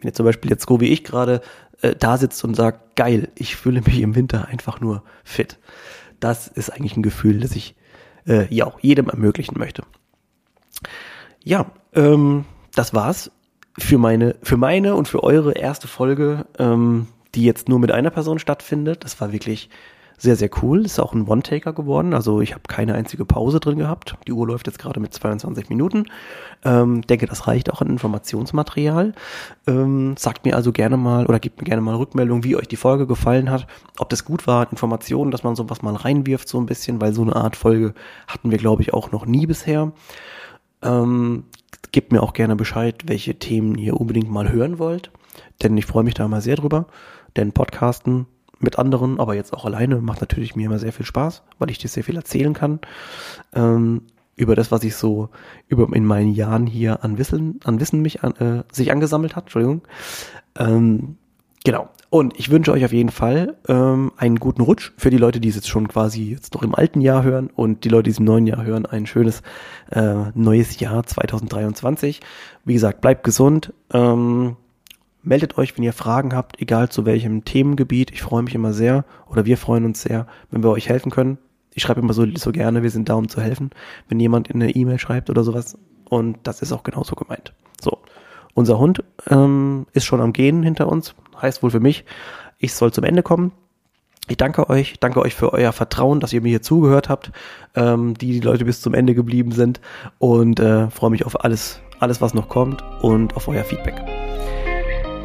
wenn 0.00 0.08
ihr 0.08 0.14
zum 0.14 0.26
Beispiel 0.26 0.50
jetzt 0.50 0.66
so 0.68 0.80
wie 0.80 0.88
ich 0.88 1.04
gerade 1.04 1.40
äh, 1.82 1.94
da 1.94 2.16
sitzt 2.16 2.42
und 2.44 2.54
sagt, 2.54 2.96
geil, 2.96 3.28
ich 3.34 3.56
fühle 3.56 3.82
mich 3.82 4.00
im 4.00 4.14
Winter 4.14 4.48
einfach 4.48 4.80
nur 4.80 5.02
fit. 5.24 5.58
Das 6.18 6.48
ist 6.48 6.70
eigentlich 6.70 6.96
ein 6.96 7.02
Gefühl, 7.02 7.40
das 7.40 7.56
ich 7.56 7.74
äh, 8.26 8.52
ja 8.54 8.66
auch 8.66 8.80
jedem 8.80 9.08
ermöglichen 9.08 9.58
möchte. 9.58 9.82
Ja, 11.42 11.70
ähm, 11.94 12.44
das 12.74 12.94
war's 12.94 13.30
für 13.78 13.98
meine, 13.98 14.36
für 14.42 14.56
meine 14.56 14.94
und 14.94 15.08
für 15.08 15.22
eure 15.22 15.52
erste 15.52 15.88
Folge, 15.88 16.46
ähm, 16.58 17.06
die 17.34 17.44
jetzt 17.44 17.68
nur 17.68 17.78
mit 17.78 17.90
einer 17.90 18.10
Person 18.10 18.38
stattfindet. 18.38 19.04
Das 19.04 19.20
war 19.20 19.32
wirklich 19.32 19.70
sehr, 20.20 20.36
sehr 20.36 20.50
cool. 20.62 20.84
Ist 20.84 21.00
auch 21.00 21.14
ein 21.14 21.26
One-Taker 21.26 21.72
geworden. 21.72 22.12
Also 22.12 22.42
ich 22.42 22.52
habe 22.52 22.64
keine 22.68 22.94
einzige 22.94 23.24
Pause 23.24 23.58
drin 23.58 23.78
gehabt. 23.78 24.16
Die 24.26 24.32
Uhr 24.32 24.46
läuft 24.46 24.66
jetzt 24.66 24.78
gerade 24.78 25.00
mit 25.00 25.14
22 25.14 25.70
Minuten. 25.70 26.04
Ähm, 26.62 27.00
denke, 27.00 27.24
das 27.24 27.46
reicht 27.46 27.72
auch 27.72 27.80
an 27.80 27.88
Informationsmaterial. 27.88 29.14
Ähm, 29.66 30.14
sagt 30.18 30.44
mir 30.44 30.56
also 30.56 30.72
gerne 30.72 30.98
mal 30.98 31.24
oder 31.24 31.40
gebt 31.40 31.58
mir 31.58 31.64
gerne 31.64 31.80
mal 31.80 31.94
Rückmeldung, 31.94 32.44
wie 32.44 32.54
euch 32.54 32.68
die 32.68 32.76
Folge 32.76 33.06
gefallen 33.06 33.50
hat. 33.50 33.66
Ob 33.98 34.10
das 34.10 34.26
gut 34.26 34.46
war, 34.46 34.70
Informationen, 34.70 35.30
dass 35.30 35.42
man 35.42 35.56
sowas 35.56 35.80
mal 35.80 35.96
reinwirft 35.96 36.48
so 36.48 36.60
ein 36.60 36.66
bisschen, 36.66 37.00
weil 37.00 37.14
so 37.14 37.22
eine 37.22 37.34
Art 37.34 37.56
Folge 37.56 37.94
hatten 38.26 38.50
wir, 38.50 38.58
glaube 38.58 38.82
ich, 38.82 38.92
auch 38.92 39.12
noch 39.12 39.24
nie 39.24 39.46
bisher. 39.46 39.92
Ähm, 40.82 41.44
gebt 41.92 42.12
mir 42.12 42.22
auch 42.22 42.34
gerne 42.34 42.56
Bescheid, 42.56 43.04
welche 43.06 43.38
Themen 43.38 43.76
ihr 43.76 43.98
unbedingt 43.98 44.30
mal 44.30 44.52
hören 44.52 44.78
wollt, 44.78 45.10
denn 45.62 45.78
ich 45.78 45.86
freue 45.86 46.04
mich 46.04 46.14
da 46.14 46.26
immer 46.26 46.42
sehr 46.42 46.56
drüber, 46.56 46.86
denn 47.36 47.52
Podcasten 47.52 48.26
mit 48.60 48.78
anderen, 48.78 49.18
aber 49.18 49.34
jetzt 49.34 49.52
auch 49.52 49.64
alleine, 49.64 49.96
macht 50.00 50.20
natürlich 50.20 50.54
mir 50.54 50.66
immer 50.66 50.78
sehr 50.78 50.92
viel 50.92 51.06
Spaß, 51.06 51.42
weil 51.58 51.70
ich 51.70 51.78
dir 51.78 51.88
sehr 51.88 52.04
viel 52.04 52.16
erzählen 52.16 52.52
kann. 52.52 52.80
Ähm, 53.54 54.02
über 54.36 54.56
das, 54.56 54.70
was 54.70 54.84
ich 54.84 54.96
so 54.96 55.28
über 55.68 55.94
in 55.94 56.06
meinen 56.06 56.32
Jahren 56.32 56.66
hier 56.66 57.04
an 57.04 57.18
Wissen, 57.18 57.60
an 57.64 57.78
Wissen 57.80 58.00
mich 58.00 58.22
an, 58.24 58.32
äh, 58.36 58.62
sich 58.72 58.90
angesammelt 58.90 59.36
hat, 59.36 59.44
Entschuldigung. 59.44 59.82
Ähm, 60.58 61.16
genau. 61.64 61.88
Und 62.08 62.38
ich 62.40 62.50
wünsche 62.50 62.72
euch 62.72 62.84
auf 62.84 62.92
jeden 62.92 63.10
Fall 63.10 63.56
ähm, 63.68 64.10
einen 64.16 64.40
guten 64.40 64.62
Rutsch 64.62 64.92
für 64.96 65.10
die 65.10 65.16
Leute, 65.16 65.40
die 65.40 65.48
es 65.48 65.54
jetzt 65.54 65.68
schon 65.68 65.86
quasi 65.86 66.30
jetzt 66.30 66.54
noch 66.54 66.62
im 66.62 66.74
alten 66.74 67.00
Jahr 67.00 67.22
hören 67.22 67.50
und 67.54 67.84
die 67.84 67.88
Leute, 67.88 68.04
die 68.04 68.10
es 68.10 68.18
im 68.18 68.24
neuen 68.24 68.46
Jahr 68.48 68.64
hören, 68.64 68.84
ein 68.84 69.06
schönes 69.06 69.42
äh, 69.92 70.30
neues 70.34 70.80
Jahr 70.80 71.04
2023. 71.04 72.20
Wie 72.64 72.72
gesagt, 72.72 73.00
bleibt 73.00 73.22
gesund. 73.22 73.72
Ähm, 73.92 74.56
meldet 75.22 75.58
euch, 75.58 75.76
wenn 75.76 75.84
ihr 75.84 75.92
Fragen 75.92 76.34
habt, 76.34 76.60
egal 76.60 76.88
zu 76.88 77.04
welchem 77.04 77.44
Themengebiet. 77.44 78.10
Ich 78.10 78.22
freue 78.22 78.42
mich 78.42 78.54
immer 78.54 78.72
sehr 78.72 79.04
oder 79.26 79.44
wir 79.44 79.56
freuen 79.56 79.84
uns 79.84 80.02
sehr, 80.02 80.26
wenn 80.50 80.62
wir 80.62 80.70
euch 80.70 80.88
helfen 80.88 81.10
können. 81.10 81.38
Ich 81.72 81.82
schreibe 81.82 82.00
immer 82.00 82.12
so, 82.12 82.26
so 82.36 82.52
gerne, 82.52 82.82
wir 82.82 82.90
sind 82.90 83.08
da, 83.08 83.14
um 83.14 83.28
zu 83.28 83.40
helfen, 83.40 83.70
wenn 84.08 84.18
jemand 84.18 84.48
in 84.48 84.62
eine 84.62 84.74
E-Mail 84.74 84.98
schreibt 84.98 85.30
oder 85.30 85.44
sowas. 85.44 85.78
Und 86.08 86.38
das 86.42 86.62
ist 86.62 86.72
auch 86.72 86.82
genauso 86.82 87.14
gemeint. 87.14 87.52
So, 87.80 87.98
unser 88.54 88.78
Hund 88.78 89.04
ähm, 89.28 89.86
ist 89.92 90.04
schon 90.04 90.20
am 90.20 90.32
Gehen 90.32 90.62
hinter 90.62 90.88
uns 90.88 91.14
heißt 91.40 91.62
wohl 91.62 91.70
für 91.70 91.80
mich, 91.80 92.04
ich 92.58 92.74
soll 92.74 92.92
zum 92.92 93.04
Ende 93.04 93.22
kommen. 93.22 93.52
Ich 94.28 94.36
danke 94.36 94.70
euch, 94.70 95.00
danke 95.00 95.20
euch 95.20 95.34
für 95.34 95.52
euer 95.52 95.72
Vertrauen, 95.72 96.20
dass 96.20 96.32
ihr 96.32 96.40
mir 96.40 96.50
hier 96.50 96.62
zugehört 96.62 97.08
habt, 97.08 97.32
ähm, 97.74 98.14
die, 98.14 98.32
die 98.32 98.40
Leute 98.40 98.64
bis 98.64 98.80
zum 98.80 98.94
Ende 98.94 99.14
geblieben 99.14 99.50
sind 99.50 99.80
und 100.18 100.60
äh, 100.60 100.88
freue 100.90 101.10
mich 101.10 101.26
auf 101.26 101.44
alles, 101.44 101.80
alles, 101.98 102.20
was 102.20 102.34
noch 102.34 102.48
kommt 102.48 102.84
und 103.02 103.34
auf 103.34 103.48
euer 103.48 103.64
Feedback. 103.64 104.00